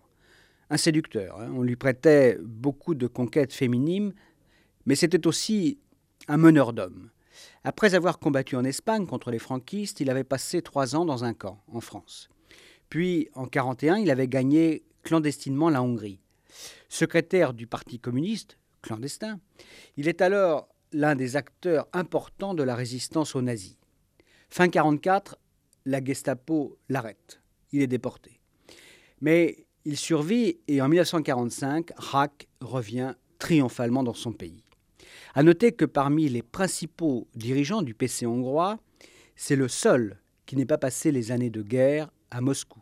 Un 0.70 0.76
séducteur. 0.76 1.40
hein. 1.40 1.50
On 1.56 1.62
lui 1.62 1.78
prêtait 1.78 2.38
beaucoup 2.42 2.96
de 2.96 3.08
conquêtes 3.08 3.54
féminines, 3.54 4.14
mais 4.86 4.96
c'était 4.96 5.26
aussi 5.26 5.80
un 6.28 6.36
meneur 6.36 6.74
d'hommes. 6.74 7.12
Après 7.64 7.96
avoir 7.96 8.20
combattu 8.20 8.58
en 8.58 8.66
Espagne 8.66 9.08
contre 9.08 9.32
les 9.32 9.40
franquistes, 9.40 10.02
il 10.02 10.10
avait 10.10 10.26
passé 10.26 10.62
trois 10.62 10.98
ans 10.98 11.06
dans 11.06 11.24
un 11.24 11.34
camp, 11.34 11.64
en 11.72 11.80
France. 11.80 12.28
Puis, 12.90 13.30
en 13.36 13.44
1941, 13.44 14.00
il 14.00 14.12
avait 14.12 14.28
gagné 14.28 14.84
clandestinement 15.04 15.70
la 15.70 15.82
Hongrie. 15.82 16.20
Secrétaire 16.90 17.54
du 17.54 17.68
Parti 17.68 18.02
communiste, 18.02 18.58
clandestin, 18.82 19.40
il 19.96 20.10
est 20.10 20.20
alors 20.20 20.68
l'un 20.92 21.16
des 21.16 21.36
acteurs 21.36 21.88
importants 21.94 22.54
de 22.54 22.64
la 22.64 22.76
résistance 22.76 23.36
aux 23.36 23.42
nazis. 23.42 23.78
Fin 24.50 24.66
1944, 24.66 25.38
la 25.86 26.04
Gestapo 26.04 26.78
l'arrête. 26.90 27.42
Il 27.72 27.82
est 27.82 27.88
déporté. 27.88 28.40
Mais 29.22 29.66
il 29.86 29.98
survit 29.98 30.58
et 30.68 30.82
en 30.82 30.88
1945, 30.88 31.92
Rack 31.98 32.48
revient 32.62 33.16
triomphalement 33.40 34.04
dans 34.04 34.14
son 34.14 34.32
pays. 34.32 34.64
À 35.34 35.44
noter 35.44 35.72
que 35.72 35.86
parmi 35.86 36.30
les 36.30 36.42
principaux 36.42 37.28
dirigeants 37.36 37.82
du 37.82 37.94
PC 37.94 38.26
hongrois, 38.26 38.80
c'est 39.36 39.56
le 39.56 39.68
seul 39.68 40.20
qui 40.46 40.56
n'ait 40.56 40.66
pas 40.66 40.78
passé 40.78 41.12
les 41.12 41.32
années 41.32 41.50
de 41.50 41.62
guerre 41.62 42.10
à 42.32 42.42
Moscou. 42.42 42.82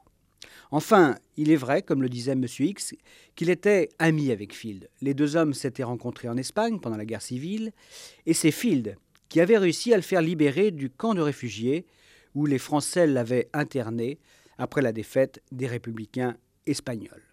Enfin, 0.72 1.16
il 1.38 1.52
est 1.52 1.56
vrai, 1.56 1.82
comme 1.82 2.02
le 2.02 2.10
disait 2.10 2.34
M. 2.34 2.46
X, 2.60 2.94
qu'il 3.36 3.50
était 3.50 3.90
ami 4.00 4.32
avec 4.32 4.54
Field. 4.54 4.90
Les 5.02 5.14
deux 5.14 5.36
hommes 5.36 5.54
s'étaient 5.54 5.84
rencontrés 5.84 6.30
en 6.30 6.38
Espagne 6.38 6.80
pendant 6.80 6.98
la 6.98 7.06
guerre 7.06 7.22
civile, 7.22 7.72
et 8.26 8.34
c'est 8.34 8.52
Field 8.52 8.98
qui 9.30 9.42
avait 9.42 9.58
réussi 9.58 9.94
à 9.94 9.98
le 9.98 10.04
faire 10.04 10.22
libérer 10.22 10.72
du 10.72 10.90
camp 10.90 11.14
de 11.14 11.22
réfugiés 11.22 11.86
où 12.36 12.46
les 12.46 12.60
Français 12.60 13.08
l'avaient 13.08 13.50
interné 13.54 14.20
après 14.58 14.82
la 14.82 14.92
défaite 14.92 15.42
des 15.52 15.68
républicains 15.68 16.36
espagnols. 16.66 17.24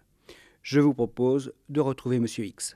Je 0.61 0.79
vous 0.79 0.93
propose 0.93 1.53
de 1.69 1.81
retrouver 1.81 2.17
M. 2.17 2.27
X. 2.37 2.75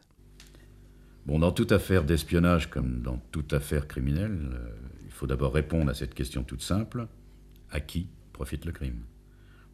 Bon, 1.25 1.39
dans 1.39 1.51
toute 1.51 1.71
affaire 1.71 2.03
d'espionnage 2.03 2.69
comme 2.69 3.01
dans 3.01 3.17
toute 3.31 3.53
affaire 3.53 3.87
criminelle, 3.87 4.49
euh, 4.53 4.69
il 5.05 5.11
faut 5.11 5.27
d'abord 5.27 5.53
répondre 5.53 5.89
à 5.89 5.93
cette 5.93 6.13
question 6.13 6.43
toute 6.43 6.61
simple 6.61 7.07
à 7.69 7.79
qui 7.79 8.07
profite 8.31 8.65
le 8.65 8.71
crime? 8.71 9.03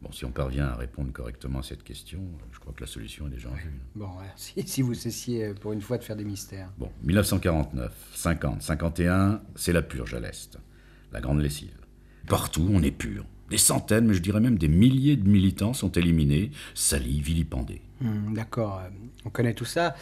Bon, 0.02 0.12
si 0.12 0.24
on 0.26 0.30
parvient 0.30 0.66
à 0.66 0.74
répondre 0.76 1.12
correctement 1.12 1.60
à 1.60 1.62
cette 1.62 1.82
question, 1.82 2.20
je 2.52 2.58
crois 2.58 2.72
que 2.74 2.82
la 2.82 2.86
solution 2.86 3.26
est 3.26 3.30
déjà 3.30 3.48
en 3.48 3.54
vue. 3.54 3.72
Bon, 3.94 4.08
si, 4.36 4.62
si 4.66 4.82
vous 4.82 4.92
cessiez 4.94 5.46
euh, 5.46 5.54
pour 5.54 5.72
une 5.72 5.80
fois 5.80 5.96
de 5.98 6.04
faire 6.04 6.16
des 6.16 6.24
mystères. 6.24 6.70
Bon, 6.78 6.90
1949, 7.02 7.92
50, 8.14 8.62
51, 8.62 9.40
c'est 9.56 9.72
la 9.72 9.82
purge 9.82 10.12
à 10.14 10.20
l'Est. 10.20 10.58
La 11.12 11.20
grande 11.20 11.40
lessive. 11.40 11.72
Partout, 12.26 12.68
on 12.70 12.82
est 12.82 12.90
pur. 12.90 13.24
Des 13.50 13.58
centaines, 13.58 14.06
mais 14.06 14.14
je 14.14 14.20
dirais 14.22 14.40
même 14.40 14.58
des 14.58 14.68
milliers 14.68 15.16
de 15.16 15.28
militants 15.28 15.74
sont 15.74 15.92
éliminés, 15.92 16.50
salis, 16.74 17.20
vilipendés. 17.20 17.82
Hmm, 18.00 18.34
D'accord, 18.34 18.80
on 19.24 19.30
connaît 19.30 19.54
tout 19.54 19.64
ça. 19.66 19.94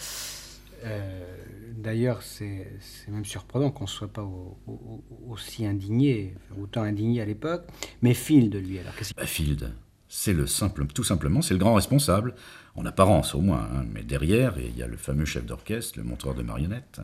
Euh, 0.85 1.37
D'ailleurs, 1.77 2.23
c'est 2.23 2.69
même 3.09 3.25
surprenant 3.25 3.71
qu'on 3.73 3.85
ne 3.85 3.89
soit 3.89 4.07
pas 4.13 4.23
au- 4.23 4.57
au- 4.69 5.03
aussi 5.31 5.67
indigné, 5.67 6.35
autant 6.61 6.83
indigné 6.83 7.21
à 7.21 7.25
l'époque. 7.25 7.65
Mais 8.03 8.15
Field, 8.15 8.55
lui, 8.55 8.79
alors, 8.79 8.95
qu'est-ce 8.95 9.13
Bah, 9.15 9.27
Field, 9.27 9.73
c'est 10.15 10.35
le 10.35 10.47
simple, 10.47 10.87
tout 10.89 11.05
simplement, 11.05 11.41
c'est 11.41 11.55
le 11.55 11.59
grand 11.59 11.73
responsable, 11.73 12.35
en 12.75 12.85
apparence 12.85 13.35
au 13.35 13.41
moins, 13.41 13.67
hein, 13.73 13.87
mais 13.95 14.03
derrière, 14.03 14.59
il 14.59 14.77
y 14.77 14.83
a 14.83 14.87
le 14.87 14.99
fameux 14.99 15.25
chef 15.25 15.47
d'orchestre, 15.47 15.99
le 15.99 16.05
monteur 16.05 16.35
de 16.35 16.43
marionnettes, 16.43 17.01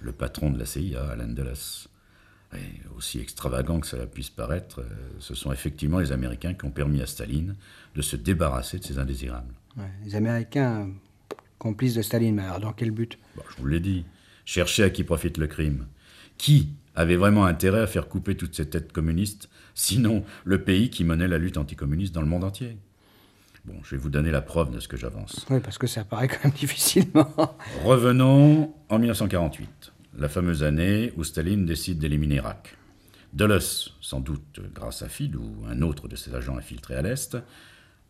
le 0.00 0.12
patron 0.12 0.50
de 0.50 0.58
la 0.58 0.66
CIA, 0.66 1.02
Alan 1.12 1.28
Dulles. 1.28 1.88
Et 2.54 2.82
aussi 2.94 3.20
extravagant 3.20 3.80
que 3.80 3.86
cela 3.86 4.04
puisse 4.04 4.28
paraître, 4.28 4.80
euh, 4.80 4.84
ce 5.18 5.34
sont 5.34 5.50
effectivement 5.50 5.98
les 5.98 6.12
Américains 6.12 6.52
qui 6.52 6.66
ont 6.66 6.70
permis 6.70 7.00
à 7.00 7.06
Staline 7.06 7.56
de 7.94 8.02
se 8.02 8.16
débarrasser 8.16 8.78
de 8.78 8.84
ces 8.84 8.98
indésirables. 8.98 9.54
Ouais, 9.78 9.90
les 10.04 10.14
Américains, 10.14 10.90
complices 11.58 11.94
de 11.94 12.02
Staline, 12.02 12.34
mais 12.34 12.42
alors 12.42 12.60
dans 12.60 12.74
quel 12.74 12.90
but? 12.90 13.18
Bon, 13.34 13.44
je 13.48 13.62
vous 13.62 13.66
l'ai 13.66 13.80
dit, 13.80 14.04
cherchez 14.44 14.82
à 14.82 14.90
qui 14.90 15.04
profite 15.04 15.38
le 15.38 15.46
crime. 15.46 15.86
Qui 16.36 16.68
avait 16.94 17.16
vraiment 17.16 17.46
intérêt 17.46 17.80
à 17.80 17.86
faire 17.86 18.08
couper 18.08 18.36
toutes 18.36 18.54
ces 18.54 18.68
têtes 18.68 18.92
communistes, 18.92 19.48
sinon 19.74 20.24
le 20.44 20.62
pays 20.62 20.90
qui 20.90 21.04
menait 21.04 21.28
la 21.28 21.38
lutte 21.38 21.56
anticommuniste 21.56 22.14
dans 22.14 22.20
le 22.22 22.26
monde 22.28 22.44
entier 22.44 22.76
Bon, 23.64 23.74
je 23.84 23.92
vais 23.94 23.96
vous 24.02 24.10
donner 24.10 24.32
la 24.32 24.42
preuve 24.42 24.72
de 24.72 24.80
ce 24.80 24.88
que 24.88 24.96
j'avance. 24.96 25.46
Oui, 25.48 25.60
parce 25.60 25.78
que 25.78 25.86
ça 25.86 26.02
paraît 26.02 26.26
quand 26.26 26.42
même 26.42 26.52
difficilement. 26.58 27.32
Revenons 27.84 28.74
en 28.88 28.98
1948, 28.98 29.92
la 30.18 30.28
fameuse 30.28 30.64
année 30.64 31.12
où 31.16 31.22
Staline 31.22 31.64
décide 31.64 31.98
d'éliminer 31.98 32.36
Irak. 32.36 32.76
Dulles, 33.32 33.60
sans 34.00 34.18
doute 34.20 34.60
grâce 34.74 35.02
à 35.02 35.08
Field 35.08 35.36
ou 35.36 35.64
un 35.68 35.80
autre 35.80 36.08
de 36.08 36.16
ses 36.16 36.34
agents 36.34 36.56
infiltrés 36.56 36.96
à 36.96 37.02
l'Est, 37.02 37.36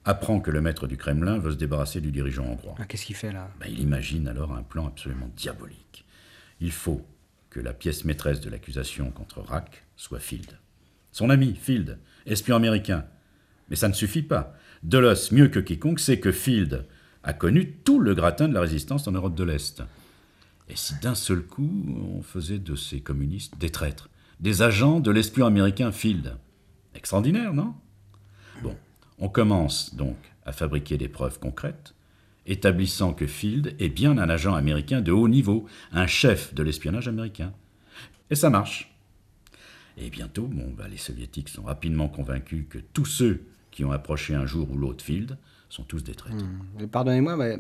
apprend 0.07 0.41
que 0.41 0.51
le 0.51 0.63
maître 0.63 0.87
du 0.87 0.97
Kremlin 0.97 1.39
veut 1.39 1.53
se 1.53 1.57
débarrasser 1.57 2.01
du 2.01 2.11
dirigeant 2.13 2.45
hongrois. 2.47 2.75
Ah, 2.79 2.87
Qu'est-ce 2.87 3.05
qu'il 3.05 3.15
fait 3.15 3.31
là? 3.33 3.51
Ben, 3.61 3.67
il 3.71 3.81
imagine 3.81 4.29
alors 4.29 4.55
un 4.55 4.63
plan 4.63 4.87
absolument 4.87 5.31
diabolique. 5.37 6.07
Il 6.61 6.73
faut 6.73 7.07
que 7.51 7.61
la 7.61 7.75
pièce 7.75 8.07
maîtresse 8.07 8.41
de 8.41 8.49
l'accusation 8.49 9.11
contre 9.11 9.43
Rack 9.43 9.85
soit 9.97 10.19
Field. 10.19 10.59
Son 11.13 11.31
ami, 11.31 11.55
Field, 11.55 11.99
espion 12.27 12.57
américain. 12.57 13.05
Mais 13.69 13.77
ça 13.77 13.89
ne 13.89 13.95
suffit 13.95 14.23
pas. 14.23 14.55
Dulles, 14.83 15.15
mieux 15.31 15.49
que 15.49 15.61
quiconque, 15.61 16.01
sait 16.01 16.19
que 16.19 16.33
Field 16.33 16.87
a 17.23 17.33
connu 17.33 17.73
tout 17.85 18.01
le 18.01 18.15
gratin 18.15 18.49
de 18.49 18.55
la 18.55 18.61
résistance 18.61 19.07
en 19.07 19.13
Europe 19.13 19.35
de 19.35 19.45
l'Est. 19.45 19.83
Et 20.69 20.77
si 20.77 20.95
d'un 21.01 21.15
seul 21.15 21.43
coup, 21.43 21.71
on 22.17 22.23
faisait 22.23 22.59
de 22.59 22.75
ces 22.75 23.01
communistes 23.01 23.59
des 23.59 23.71
traîtres, 23.71 24.09
des 24.41 24.63
agents 24.63 25.01
de 25.01 25.11
l'espion 25.11 25.47
américain 25.47 25.93
Field 25.93 26.37
Extraordinaire, 26.95 27.55
non? 27.55 27.75
Bon, 28.63 28.77
on 29.19 29.29
commence 29.29 29.95
donc 29.95 30.17
à 30.45 30.53
fabriquer 30.53 30.99
des 30.99 31.09
preuves 31.09 31.39
concrètes, 31.39 31.95
établissant 32.47 33.15
que 33.15 33.27
Field 33.27 33.75
est 33.79 33.89
bien 33.89 34.19
un 34.19 34.29
agent 34.29 34.55
américain 34.55 35.01
de 35.01 35.13
haut 35.13 35.29
niveau, 35.29 35.67
un 35.93 36.07
chef 36.07 36.55
de 36.55 36.63
l'espionnage 36.63 37.09
américain. 37.09 37.53
Et 38.31 38.35
ça 38.35 38.51
marche. 38.51 38.92
Et 39.99 40.11
bientôt, 40.11 40.47
bon, 40.47 40.73
bah, 40.77 40.89
les 40.89 40.97
soviétiques 40.97 41.49
sont 41.49 41.63
rapidement 41.63 42.09
convaincus 42.09 42.65
que 42.69 42.79
tous 42.79 43.05
ceux 43.05 43.43
qui 43.71 43.85
ont 43.85 43.93
approché 43.93 44.35
un 44.35 44.47
jour 44.47 44.71
ou 44.71 44.77
l'autre 44.77 45.05
Field 45.05 45.37
sont 45.69 45.83
tous 45.83 46.03
des 46.05 46.15
traîtres. 46.15 46.45
Mais 46.79 46.87
Pardonnez-moi, 46.87 47.37
mais 47.37 47.59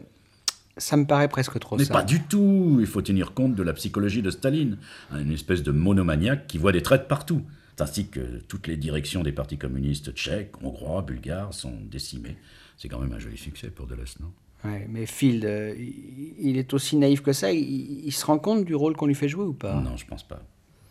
ça 0.76 0.96
me 0.96 1.04
paraît 1.06 1.28
presque 1.28 1.58
trop 1.58 1.76
Mais 1.76 1.84
ça. 1.84 1.92
pas 1.94 2.02
du 2.02 2.22
tout 2.22 2.78
Il 2.80 2.86
faut 2.86 3.02
tenir 3.02 3.32
compte 3.34 3.54
de 3.54 3.62
la 3.62 3.72
psychologie 3.72 4.22
de 4.22 4.30
Staline, 4.30 4.78
hein, 5.10 5.20
une 5.20 5.32
espèce 5.32 5.62
de 5.62 5.70
monomaniaque 5.72 6.46
qui 6.46 6.58
voit 6.58 6.72
des 6.72 6.82
traîtres 6.82 7.06
partout, 7.06 7.42
ainsi 7.78 8.08
que 8.08 8.38
toutes 8.48 8.66
les 8.68 8.76
directions 8.76 9.22
des 9.22 9.32
partis 9.32 9.58
communistes 9.58 10.12
tchèques, 10.12 10.62
hongrois, 10.62 11.02
bulgares 11.02 11.52
sont 11.52 11.74
décimées. 11.90 12.36
C'est 12.76 12.88
quand 12.88 13.00
même 13.00 13.12
un 13.12 13.18
joli 13.18 13.36
succès 13.36 13.68
pour 13.68 13.86
Dulles, 13.86 14.04
non? 14.20 14.32
Ouais, 14.64 14.86
mais 14.88 15.06
Field, 15.06 15.44
euh, 15.44 15.74
il 15.76 16.34
il 16.38 16.56
est 16.56 16.72
aussi 16.74 16.96
naïf 16.96 17.20
que 17.20 17.32
ça. 17.32 17.52
Il, 17.52 18.06
il 18.06 18.12
se 18.12 18.24
rend 18.24 18.38
compte 18.38 18.64
du 18.64 18.74
rôle 18.76 18.94
qu'on 18.96 19.06
lui 19.06 19.14
fait 19.16 19.28
jouer 19.28 19.44
ou 19.44 19.52
pas? 19.52 19.80
Non, 19.80 19.96
je 19.96 20.06
pense 20.06 20.22
pas. 20.22 20.40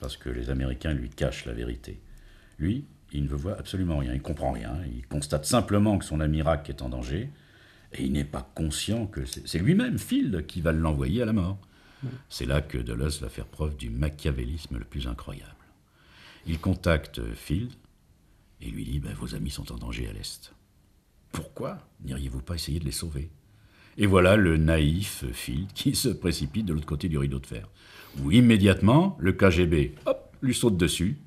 Parce 0.01 0.17
que 0.17 0.29
les 0.29 0.49
Américains 0.49 0.93
lui 0.93 1.09
cachent 1.09 1.45
la 1.45 1.53
vérité. 1.53 2.01
Lui, 2.57 2.85
il 3.13 3.23
ne 3.23 3.33
voit 3.33 3.57
absolument 3.57 3.99
rien, 3.99 4.13
il 4.13 4.21
comprend 4.21 4.51
rien. 4.51 4.73
Il 4.93 5.05
constate 5.07 5.45
simplement 5.45 5.97
que 5.97 6.05
son 6.05 6.19
ami 6.19 6.41
Rack 6.41 6.69
est 6.69 6.81
en 6.81 6.89
danger, 6.89 7.29
et 7.93 8.03
il 8.03 8.11
n'est 8.11 8.25
pas 8.25 8.51
conscient 8.55 9.05
que 9.05 9.25
c'est 9.25 9.59
lui-même, 9.59 9.99
Field, 9.99 10.45
qui 10.47 10.59
va 10.59 10.71
l'envoyer 10.71 11.21
à 11.21 11.25
la 11.25 11.33
mort. 11.33 11.59
C'est 12.29 12.47
là 12.47 12.61
que 12.61 12.79
Dulles 12.79 13.19
va 13.21 13.29
faire 13.29 13.45
preuve 13.45 13.77
du 13.77 13.91
machiavélisme 13.91 14.79
le 14.79 14.85
plus 14.85 15.07
incroyable. 15.07 15.53
Il 16.47 16.59
contacte 16.59 17.21
Field 17.35 17.71
et 18.59 18.71
lui 18.71 18.83
dit 18.85 18.99
Ben, 18.99 19.13
Vos 19.13 19.35
amis 19.35 19.51
sont 19.51 19.71
en 19.71 19.77
danger 19.77 20.07
à 20.07 20.13
l'Est. 20.13 20.51
Pourquoi 21.31 21.77
n'iriez-vous 22.03 22.41
pas 22.41 22.55
essayer 22.55 22.79
de 22.79 22.85
les 22.85 22.91
sauver? 22.91 23.29
Et 23.97 24.06
voilà 24.06 24.36
le 24.36 24.58
naïf 24.58 25.25
Field 25.34 25.67
qui 25.73 25.95
se 25.95 26.10
précipite 26.10 26.65
de 26.65 26.73
l'autre 26.73 26.86
côté 26.86 27.10
du 27.10 27.17
rideau 27.17 27.39
de 27.39 27.45
fer, 27.45 27.67
où 28.23 28.32
immédiatement 28.32 29.17
le 29.19 29.34
KGB 29.34 29.95
hop, 30.06 30.36
lui 30.41 30.54
saute 30.54 30.77
dessus 30.77 31.17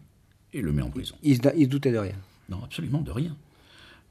et 0.53 0.61
le 0.63 0.73
met 0.73 0.83
en 0.83 0.91
prison. 0.91 1.15
il, 1.23 1.41
il 1.57 1.69
doutait 1.69 1.93
de 1.93 1.99
rien. 1.99 2.15
Non, 2.49 2.61
absolument 2.65 3.01
de 3.01 3.11
rien. 3.11 3.37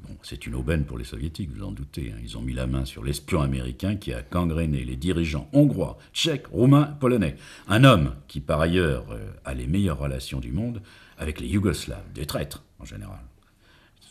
Bon, 0.02 0.16
c'est 0.22 0.46
une 0.46 0.56
aubaine 0.56 0.84
pour 0.84 0.98
les 0.98 1.06
soviétiques, 1.06 1.50
vous 1.56 1.64
en 1.64 1.72
doutez. 1.72 2.12
hein. 2.12 2.20
Ils 2.22 2.38
ont 2.38 2.42
mis 2.42 2.52
la 2.54 2.68
main 2.68 2.84
sur 2.84 3.04
l'espion 3.06 3.42
américain 3.42 3.96
qui 3.96 4.12
a 4.12 4.22
gangréné 4.22 4.84
les 4.84 4.98
dirigeants 4.98 5.48
hongrois, 5.54 5.98
tchèques, 6.14 6.48
roumains, 6.48 6.84
polonais. 7.00 7.38
Un 7.70 7.86
homme 7.86 8.14
qui, 8.28 8.42
par 8.42 8.60
ailleurs, 8.60 9.06
euh, 9.12 9.32
a 9.46 9.54
les 9.54 9.66
meilleures 9.66 10.00
relations 10.00 10.42
du 10.42 10.52
monde 10.52 10.82
avec 11.18 11.40
les 11.40 11.48
Yougoslaves, 11.48 12.04
des 12.14 12.26
traîtres 12.26 12.64
en 12.80 12.86
général. 12.86 13.20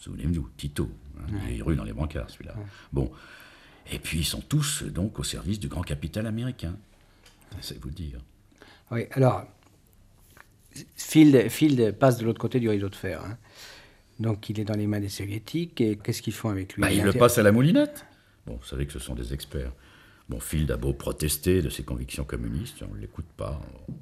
Souvenez-vous, 0.00 0.48
Tito, 0.56 0.88
hein, 1.18 1.26
il 1.50 1.58
est 1.58 1.62
rue 1.62 1.76
dans 1.76 1.84
les 1.84 1.92
brancards 1.92 2.30
celui-là. 2.30 2.54
Bon, 2.92 3.10
et 3.92 3.98
puis 3.98 4.18
ils 4.20 4.24
sont 4.24 4.40
tous 4.40 4.82
donc 4.84 5.18
au 5.18 5.22
service 5.24 5.60
du 5.60 5.68
grand 5.68 5.82
capital 5.82 6.26
américain. 6.26 6.74
C'est 7.60 7.78
vous 7.80 7.90
dire. 7.90 8.18
Oui, 8.90 9.06
alors, 9.12 9.44
Field, 10.96 11.48
Field 11.50 11.92
passe 11.98 12.16
de 12.18 12.24
l'autre 12.24 12.40
côté 12.40 12.60
du 12.60 12.68
rideau 12.68 12.88
de 12.88 12.94
fer. 12.96 13.22
hein. 13.24 13.36
Donc, 14.20 14.48
il 14.48 14.58
est 14.60 14.64
dans 14.64 14.74
les 14.76 14.86
mains 14.86 15.00
des 15.00 15.08
soviétiques. 15.08 15.80
Et 15.80 15.96
qu'est-ce 15.96 16.22
qu'ils 16.22 16.32
font 16.32 16.48
avec 16.50 16.74
lui? 16.74 16.80
Bah, 16.82 16.90
il 16.92 17.02
le 17.02 17.10
inter- 17.10 17.18
passe 17.18 17.38
à 17.38 17.42
la 17.42 17.52
moulinette. 17.52 18.06
Bon, 18.46 18.56
vous 18.56 18.64
savez 18.66 18.86
que 18.86 18.92
ce 18.92 18.98
sont 18.98 19.14
des 19.14 19.32
experts. 19.34 19.72
Bon, 20.28 20.40
Field 20.40 20.70
a 20.70 20.76
beau 20.76 20.92
protester 20.94 21.60
de 21.62 21.68
ses 21.68 21.82
convictions 21.82 22.24
communistes, 22.24 22.82
on 22.88 22.94
ne 22.94 23.00
l'écoute 23.00 23.26
pas. 23.36 23.60
On- 23.88 23.94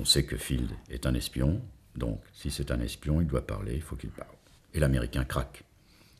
On 0.00 0.04
sait 0.06 0.24
que 0.24 0.36
Field 0.36 0.70
est 0.90 1.04
un 1.06 1.14
espion, 1.14 1.60
donc 1.96 2.20
si 2.32 2.50
c'est 2.50 2.70
un 2.70 2.80
espion, 2.80 3.20
il 3.20 3.26
doit 3.26 3.46
parler, 3.46 3.74
il 3.74 3.82
faut 3.82 3.94
qu'il 3.94 4.08
parle. 4.10 4.30
Et 4.74 4.80
l'Américain 4.80 5.22
craque. 5.24 5.64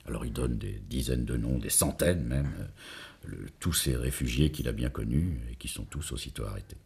Alors 0.07 0.25
il 0.27 0.33
donne 0.33 0.59
des 0.59 0.81
dizaines 0.89 1.25
de 1.25 1.37
noms, 1.37 1.59
des 1.59 1.71
centaines 1.71 2.25
même, 2.25 2.51
euh, 2.59 3.29
le- 3.29 3.47
tous 3.61 3.73
ces 3.73 3.97
réfugiés 3.97 4.51
qu'il 4.51 4.69
a 4.69 4.73
bien 4.73 4.91
connus 4.91 5.39
et 5.51 5.55
qui 5.57 5.69
sont 5.69 5.85
tous 5.85 6.13
aussitôt 6.13 6.45
arrêtés. 6.45 6.77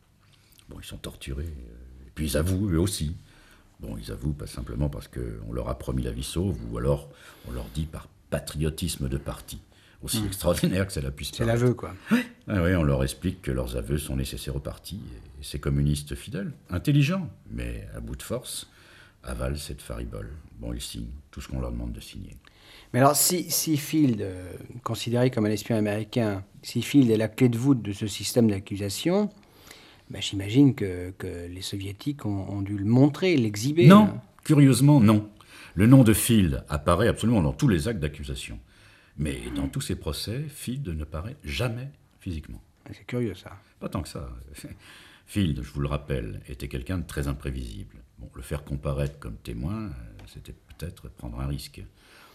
Bon, 0.68 0.76
ils 0.80 0.84
sont 0.86 0.98
torturés, 0.98 1.44
euh, 1.44 2.06
et 2.06 2.10
puis 2.14 2.26
ils 2.26 2.36
avouent 2.36 2.68
eux 2.70 2.78
aussi. 2.80 3.16
Bon, 3.80 3.96
ils 3.96 4.10
avouent 4.10 4.32
pas 4.32 4.46
simplement 4.46 4.88
parce 4.88 5.08
qu'on 5.08 5.52
leur 5.52 5.68
a 5.68 5.78
promis 5.78 6.02
la 6.02 6.10
vie 6.10 6.22
sauve, 6.24 6.58
ou 6.70 6.78
alors 6.78 7.10
on 7.48 7.52
leur 7.52 7.66
dit 7.74 7.84
par 7.86 8.08
patriotisme 8.30 9.08
de 9.08 9.16
parti. 9.18 9.58
Aussi 10.02 10.22
extraordinaire 10.26 10.86
que 10.86 10.92
cela 10.92 11.10
puisse 11.10 11.32
C'est 11.32 11.44
l'aveu, 11.46 11.72
quoi. 11.72 11.94
Ah 12.48 12.62
oui, 12.62 12.74
on 12.76 12.82
leur 12.82 13.02
explique 13.02 13.40
que 13.42 13.50
leurs 13.50 13.76
aveux 13.76 13.96
sont 13.98 14.14
nécessaires 14.16 14.56
au 14.56 14.60
parti, 14.60 15.00
et 15.40 15.44
ces 15.44 15.58
communistes 15.58 16.14
fidèles, 16.14 16.52
intelligents, 16.68 17.30
mais 17.50 17.88
à 17.94 18.00
bout 18.00 18.14
de 18.14 18.22
force, 18.22 18.68
avalent 19.24 19.56
cette 19.56 19.80
faribole. 19.80 20.30
Bon, 20.58 20.72
ils 20.74 20.82
signent 20.82 21.10
tout 21.30 21.40
ce 21.40 21.48
qu'on 21.48 21.60
leur 21.60 21.72
demande 21.72 21.92
de 21.92 22.00
signer. 22.00 22.36
Mais 22.92 23.00
alors, 23.00 23.16
si, 23.16 23.50
si 23.50 23.76
Field, 23.76 24.22
euh, 24.22 24.52
considéré 24.82 25.30
comme 25.30 25.46
un 25.46 25.50
espion 25.50 25.76
américain, 25.76 26.44
si 26.62 26.82
Field 26.82 27.10
est 27.10 27.16
la 27.16 27.28
clé 27.28 27.48
de 27.48 27.58
voûte 27.58 27.82
de 27.82 27.92
ce 27.92 28.06
système 28.06 28.48
d'accusation, 28.48 29.30
ben, 30.10 30.22
j'imagine 30.22 30.74
que, 30.74 31.12
que 31.18 31.46
les 31.48 31.62
soviétiques 31.62 32.24
ont, 32.26 32.48
ont 32.48 32.62
dû 32.62 32.78
le 32.78 32.84
montrer, 32.84 33.36
l'exhiber. 33.36 33.86
Non, 33.86 34.04
hein. 34.04 34.22
curieusement, 34.44 35.00
non. 35.00 35.28
Le 35.74 35.86
nom 35.86 36.04
de 36.04 36.14
Field 36.14 36.64
apparaît 36.68 37.08
absolument 37.08 37.42
dans 37.42 37.52
tous 37.52 37.68
les 37.68 37.88
actes 37.88 38.00
d'accusation. 38.00 38.58
Mais 39.18 39.40
dans 39.54 39.68
tous 39.68 39.80
ces 39.80 39.96
procès, 39.96 40.44
Field 40.48 40.88
ne 40.88 41.04
paraît 41.04 41.36
jamais 41.44 41.90
physiquement. 42.20 42.62
C'est 42.92 43.06
curieux, 43.06 43.34
ça. 43.34 43.52
Pas 43.80 43.88
tant 43.88 44.02
que 44.02 44.08
ça. 44.08 44.30
Field, 45.26 45.62
je 45.62 45.70
vous 45.72 45.80
le 45.80 45.88
rappelle, 45.88 46.40
était 46.48 46.68
quelqu'un 46.68 46.98
de 46.98 47.06
très 47.06 47.28
imprévisible. 47.28 47.96
Bon, 48.18 48.30
le 48.34 48.42
faire 48.42 48.64
comparaître 48.64 49.18
comme 49.18 49.36
témoin, 49.36 49.86
euh, 49.86 49.90
c'était 50.26 50.54
peut-être 50.54 51.08
prendre 51.08 51.40
un 51.40 51.46
risque. 51.46 51.82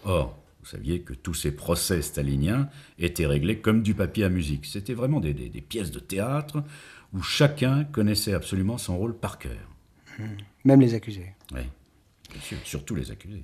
Or, 0.05 0.37
vous 0.61 0.65
saviez 0.67 1.01
que 1.01 1.13
tous 1.13 1.33
ces 1.33 1.51
procès 1.55 2.01
staliniens 2.01 2.69
étaient 2.99 3.25
réglés 3.25 3.59
comme 3.59 3.81
du 3.83 3.93
papier 3.93 4.23
à 4.25 4.29
musique. 4.29 4.65
C'était 4.65 4.93
vraiment 4.93 5.19
des, 5.19 5.33
des- 5.33 5.49
des 5.49 5.61
pièces 5.61 5.91
de 5.91 5.99
théâtre 5.99 6.63
où 7.13 7.21
chacun 7.21 7.83
connaissait 7.83 8.33
absolument 8.33 8.77
son 8.77 8.97
rôle 8.97 9.15
par 9.17 9.37
cœur. 9.39 9.57
Même 10.63 10.81
les 10.81 10.93
accusés. 10.93 11.33
Oui, 11.53 11.61
bien 12.31 12.41
sûr, 12.41 12.57
surtout 12.63 12.95
les 12.95 13.11
accusés. 13.11 13.43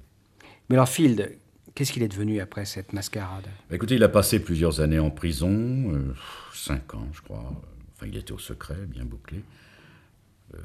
Mais 0.70 0.76
alors, 0.76 0.88
Field, 0.90 1.38
qu'est-ce 1.74 1.92
qu'il 1.92 2.04
est 2.04 2.08
devenu 2.08 2.40
après 2.40 2.66
cette 2.66 2.94
mascarade? 2.94 3.48
Bah, 3.70 3.76
écoutez, 3.76 3.96
il 3.96 4.04
a 4.04 4.10
passé 4.10 4.40
plusieurs 4.40 4.80
années 4.82 5.00
en 5.00 5.10
prison, 5.10 5.50
euh, 5.94 6.14
cinq 6.54 6.94
ans, 6.94 7.08
je 7.14 7.22
crois. 7.22 7.52
Enfin, 7.96 8.06
il 8.08 8.16
était 8.18 8.32
au 8.34 8.38
secret, 8.40 8.78
bien 8.88 9.06
bouclé. 9.06 9.42
Euh, 10.54 10.60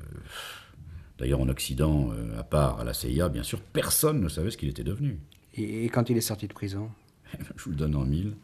D'ailleurs, 1.18 1.40
en 1.40 1.48
Occident, 1.48 2.10
euh, 2.12 2.38
à 2.38 2.42
part 2.42 2.80
à 2.80 2.84
la 2.84 2.94
CIA, 2.94 3.28
bien 3.28 3.42
sûr, 3.44 3.60
personne 3.60 4.20
ne 4.20 4.28
savait 4.28 4.50
ce 4.50 4.56
qu'il 4.56 4.68
était 4.68 4.82
devenu. 4.84 5.18
Et, 5.54 5.84
quand 5.86 6.10
il 6.10 6.16
est 6.16 6.22
sorti 6.22 6.48
de 6.48 6.52
prison 6.52 6.90
Je 7.56 7.64
vous 7.64 7.70
le 7.70 7.76
donne 7.76 7.96
en 7.96 8.04
mille. 8.04 8.34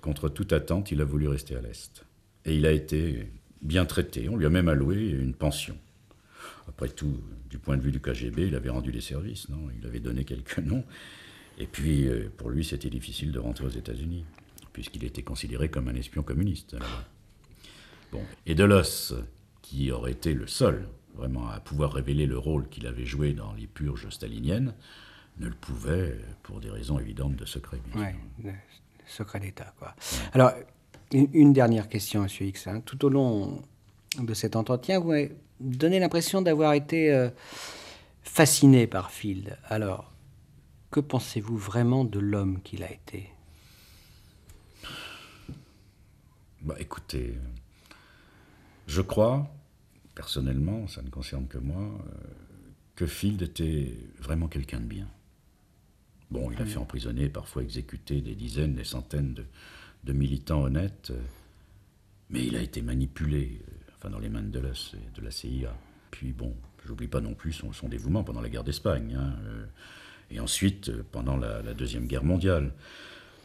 Contre 0.00 0.28
toute 0.28 0.52
attente, 0.52 0.90
il 0.90 1.00
a 1.00 1.04
voulu 1.04 1.28
rester 1.28 1.56
à 1.56 1.60
l'Est. 1.60 2.04
Et 2.44 2.56
il 2.56 2.66
a 2.66 2.72
été 2.72 3.28
bien 3.62 3.84
traité. 3.84 4.28
On 4.28 4.36
lui 4.36 4.46
a 4.46 4.50
même 4.50 4.68
alloué 4.68 5.10
une 5.10 5.34
pension. 5.34 5.76
Après 6.68 6.88
tout, 6.88 7.20
du 7.50 7.58
point 7.58 7.76
de 7.76 7.82
vue 7.82 7.90
du 7.90 8.00
KGB, 8.00 8.48
il 8.48 8.54
avait 8.54 8.70
rendu 8.70 8.92
des 8.92 9.00
services, 9.00 9.48
non? 9.48 9.68
Il 9.78 9.86
avait 9.86 10.00
donné 10.00 10.24
quelques 10.24 10.58
noms. 10.58 10.84
Et 11.58 11.66
puis, 11.66 12.06
euh, 12.06 12.30
pour 12.36 12.50
lui, 12.50 12.64
c'était 12.64 12.90
difficile 12.90 13.32
de 13.32 13.38
rentrer 13.38 13.64
aux 13.64 13.70
États-Unis, 13.70 14.24
puisqu'il 14.72 15.04
était 15.04 15.22
considéré 15.22 15.68
comme 15.68 15.88
un 15.88 15.94
espion 15.94 16.22
communiste. 16.22 16.76
Bon. 18.12 18.22
Et 18.46 18.54
Delos, 18.54 19.14
qui 19.62 19.90
aurait 19.90 20.12
été 20.12 20.34
le 20.34 20.46
seul, 20.46 20.88
vraiment, 21.16 21.48
à 21.48 21.58
pouvoir 21.58 21.92
révéler 21.92 22.26
le 22.26 22.38
rôle 22.38 22.68
qu'il 22.68 22.86
avait 22.86 23.04
joué 23.04 23.32
dans 23.32 23.52
les 23.54 23.66
purges 23.66 24.08
staliniennes, 24.08 24.74
ne 25.40 25.46
le 25.48 25.54
pouvait 25.54 26.18
pour 26.42 26.60
des 26.60 26.70
raisons 26.70 26.98
évidentes 26.98 27.36
de 27.36 27.44
secret. 27.44 27.78
bien 27.94 28.02
Ouais, 28.02 28.14
sûr. 28.42 28.52
secret 29.06 29.40
d'État, 29.40 29.72
quoi. 29.78 29.94
Alors, 30.32 30.52
une, 31.12 31.28
une 31.32 31.52
dernière 31.52 31.88
question, 31.88 32.22
M. 32.24 32.28
X. 32.40 32.66
hein. 32.66 32.80
Tout 32.80 33.04
au 33.04 33.08
long 33.08 33.62
de 34.18 34.34
cet 34.34 34.56
entretien, 34.56 34.98
vous 35.00 35.08
m'avez 35.10 35.32
donné 35.60 35.98
l'impression 36.00 36.42
d'avoir 36.42 36.72
été 36.74 37.12
euh, 37.12 37.30
fasciné 38.22 38.86
par 38.86 39.10
Field. 39.10 39.56
Alors, 39.64 40.12
que 40.90 41.00
pensez-vous 41.00 41.56
vraiment 41.56 42.04
de 42.04 42.18
l'homme 42.18 42.60
qu'il 42.62 42.82
a 42.82 42.90
été? 42.92 43.30
Bah 46.62 46.74
écoutez, 46.80 47.34
je 48.86 49.00
crois, 49.00 49.48
personnellement, 50.14 50.88
ça 50.88 51.02
ne 51.02 51.08
concerne 51.08 51.46
que 51.46 51.58
moi, 51.58 51.80
euh, 51.82 52.10
que 52.96 53.06
Field 53.06 53.40
était 53.42 53.94
vraiment 54.18 54.48
quelqu'un 54.48 54.80
de 54.80 54.84
bien. 54.86 55.06
Bon, 56.30 56.50
il 56.50 56.60
a 56.60 56.66
fait 56.66 56.76
emprisonner, 56.76 57.28
parfois 57.28 57.62
exécuter 57.62 58.20
des 58.20 58.34
dizaines, 58.34 58.74
des 58.74 58.84
centaines 58.84 59.32
de, 59.34 59.44
de 60.04 60.12
militants 60.12 60.62
honnêtes, 60.62 61.10
euh, 61.10 61.20
mais 62.28 62.44
il 62.44 62.54
a 62.56 62.60
été 62.60 62.82
manipulé, 62.82 63.62
euh, 63.66 63.72
enfin 63.96 64.10
dans 64.10 64.18
les 64.18 64.28
mains 64.28 64.42
de 64.42 64.58
et 64.58 65.20
de 65.20 65.24
la 65.24 65.30
CIA. 65.30 65.74
Puis 66.10 66.32
bon, 66.32 66.54
j'oublie 66.86 67.08
pas 67.08 67.20
non 67.20 67.34
plus 67.34 67.52
son, 67.52 67.72
son 67.72 67.88
dévouement 67.88 68.24
pendant 68.24 68.42
la 68.42 68.50
guerre 68.50 68.64
d'Espagne, 68.64 69.16
hein, 69.18 69.34
euh, 69.46 69.64
et 70.30 70.40
ensuite 70.40 70.92
pendant 71.12 71.38
la, 71.38 71.62
la 71.62 71.72
Deuxième 71.72 72.06
Guerre 72.06 72.24
mondiale. 72.24 72.72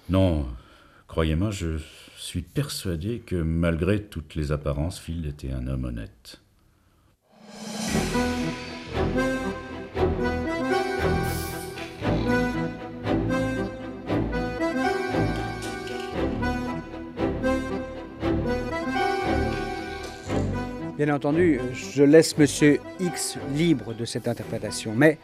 Non, 0.10 0.46
croyez-moi, 1.08 1.52
je 1.52 1.80
suis 2.18 2.42
persuadé 2.42 3.20
que 3.20 3.38
malgré 3.38 4.04
toutes 4.04 4.36
les 4.36 4.52
apparences, 4.52 5.00
Field 5.00 5.26
était 5.26 5.54
un 5.54 5.68
homme 5.68 5.86
honnête. 5.86 6.42
Bien 21.04 21.16
entendu, 21.16 21.60
je 21.74 22.02
laisse 22.02 22.38
Monsieur 22.38 22.80
X 23.02 23.38
libre 23.54 23.94
de 23.94 24.06
cette 24.06 24.30
interprétation, 24.30 24.94
mais 24.96 25.18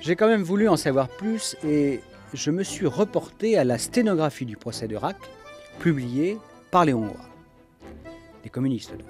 j'ai 0.00 0.16
quand 0.16 0.26
même 0.26 0.42
voulu 0.42 0.70
en 0.70 0.78
savoir 0.78 1.10
plus 1.10 1.54
et 1.62 2.00
je 2.32 2.50
me 2.50 2.62
suis 2.62 2.86
reporté 2.86 3.58
à 3.58 3.64
la 3.64 3.76
sténographie 3.76 4.46
du 4.46 4.56
procès 4.56 4.88
de 4.88 4.96
Rack, 4.96 5.18
publiée 5.80 6.38
par 6.70 6.86
les 6.86 6.94
Hongrois, 6.94 7.28
des 8.42 8.48
communistes 8.48 8.92
donc. 8.92 9.06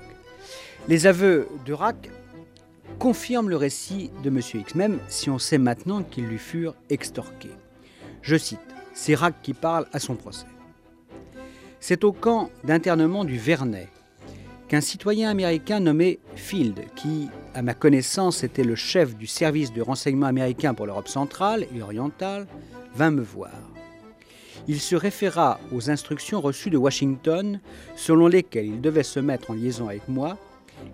Les 0.88 1.07
aveux 1.07 1.46
de 1.64 1.72
Rack 1.72 2.11
confirment 2.98 3.50
le 3.50 3.57
récit 3.57 4.11
de 4.24 4.30
Monsieur 4.30 4.59
X, 4.59 4.74
même 4.74 4.98
si 5.07 5.30
on 5.30 5.38
sait 5.38 5.59
maintenant 5.59 6.03
qu'ils 6.03 6.26
lui 6.26 6.38
furent 6.38 6.74
extorqués. 6.90 7.55
Je 8.22 8.34
cite, 8.34 8.59
c'est 8.92 9.14
Rack 9.14 9.36
qui 9.40 9.55
parle 9.55 9.86
à 9.92 10.00
son 10.00 10.16
procès. 10.16 10.46
C'est 11.78 12.03
au 12.03 12.11
camp 12.11 12.50
d'internement 12.64 13.24
du 13.24 13.38
Vernet 13.38 13.86
qu'un 14.72 14.80
citoyen 14.80 15.28
américain 15.28 15.80
nommé 15.80 16.18
Field, 16.34 16.80
qui, 16.96 17.28
à 17.52 17.60
ma 17.60 17.74
connaissance, 17.74 18.42
était 18.42 18.64
le 18.64 18.74
chef 18.74 19.14
du 19.18 19.26
service 19.26 19.70
de 19.70 19.82
renseignement 19.82 20.24
américain 20.24 20.72
pour 20.72 20.86
l'Europe 20.86 21.08
centrale 21.08 21.66
et 21.76 21.82
orientale, 21.82 22.46
vint 22.94 23.10
me 23.10 23.20
voir. 23.20 23.52
Il 24.68 24.80
se 24.80 24.96
référa 24.96 25.60
aux 25.72 25.90
instructions 25.90 26.40
reçues 26.40 26.70
de 26.70 26.78
Washington, 26.78 27.60
selon 27.96 28.28
lesquelles 28.28 28.64
il 28.64 28.80
devait 28.80 29.02
se 29.02 29.20
mettre 29.20 29.50
en 29.50 29.54
liaison 29.54 29.88
avec 29.88 30.08
moi 30.08 30.38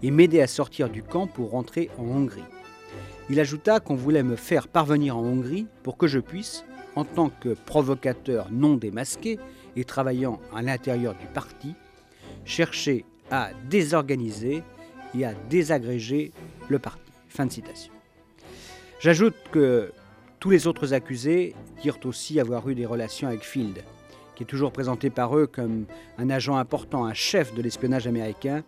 et 0.02 0.10
m'aider 0.10 0.40
à 0.40 0.48
sortir 0.48 0.90
du 0.90 1.04
camp 1.04 1.28
pour 1.28 1.52
rentrer 1.52 1.88
en 1.98 2.02
Hongrie. 2.02 2.42
Il 3.30 3.38
ajouta 3.38 3.78
qu'on 3.78 3.94
voulait 3.94 4.24
me 4.24 4.34
faire 4.34 4.66
parvenir 4.66 5.16
en 5.16 5.22
Hongrie 5.22 5.68
pour 5.84 5.96
que 5.96 6.08
je 6.08 6.18
puisse, 6.18 6.64
en 6.96 7.04
tant 7.04 7.28
que 7.28 7.50
provocateur 7.50 8.48
non 8.50 8.74
démasqué 8.74 9.38
et 9.76 9.84
travaillant 9.84 10.40
à 10.52 10.62
l'intérieur 10.62 11.14
du 11.14 11.26
parti, 11.32 11.76
chercher 12.44 13.04
à 13.30 13.50
désorganiser 13.68 14.62
et 15.14 15.24
à 15.24 15.34
désagréger 15.50 16.32
le 16.68 16.78
parti. 16.78 17.02
Fin 17.28 17.46
de 17.46 17.52
citation. 17.52 17.92
J'ajoute 19.00 19.36
que 19.52 19.92
tous 20.40 20.50
les 20.50 20.66
autres 20.66 20.94
accusés 20.94 21.54
dirent 21.82 21.98
aussi 22.04 22.40
avoir 22.40 22.68
eu 22.68 22.74
des 22.74 22.86
relations 22.86 23.28
avec 23.28 23.42
Field, 23.42 23.84
qui 24.34 24.44
est 24.44 24.46
toujours 24.46 24.72
présenté 24.72 25.10
par 25.10 25.36
eux 25.36 25.46
comme 25.46 25.84
un 26.16 26.30
agent 26.30 26.56
important, 26.56 27.04
un 27.04 27.14
chef 27.14 27.54
de 27.54 27.62
l'espionnage 27.62 28.06
américain, 28.06 28.64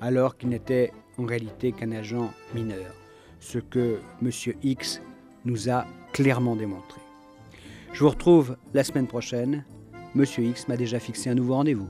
alors 0.00 0.36
qu'il 0.36 0.50
n'était 0.50 0.92
en 1.18 1.24
réalité 1.24 1.72
qu'un 1.72 1.92
agent 1.92 2.32
mineur, 2.54 2.94
ce 3.38 3.58
que 3.58 3.98
M. 4.22 4.30
X 4.62 5.02
nous 5.44 5.68
a 5.68 5.86
clairement 6.12 6.56
démontré. 6.56 7.00
Je 7.92 8.00
vous 8.00 8.10
retrouve 8.10 8.56
la 8.72 8.84
semaine 8.84 9.06
prochaine. 9.06 9.64
M. 10.14 10.24
X 10.38 10.68
m'a 10.68 10.76
déjà 10.76 10.98
fixé 11.00 11.30
un 11.30 11.34
nouveau 11.34 11.54
rendez-vous. 11.54 11.88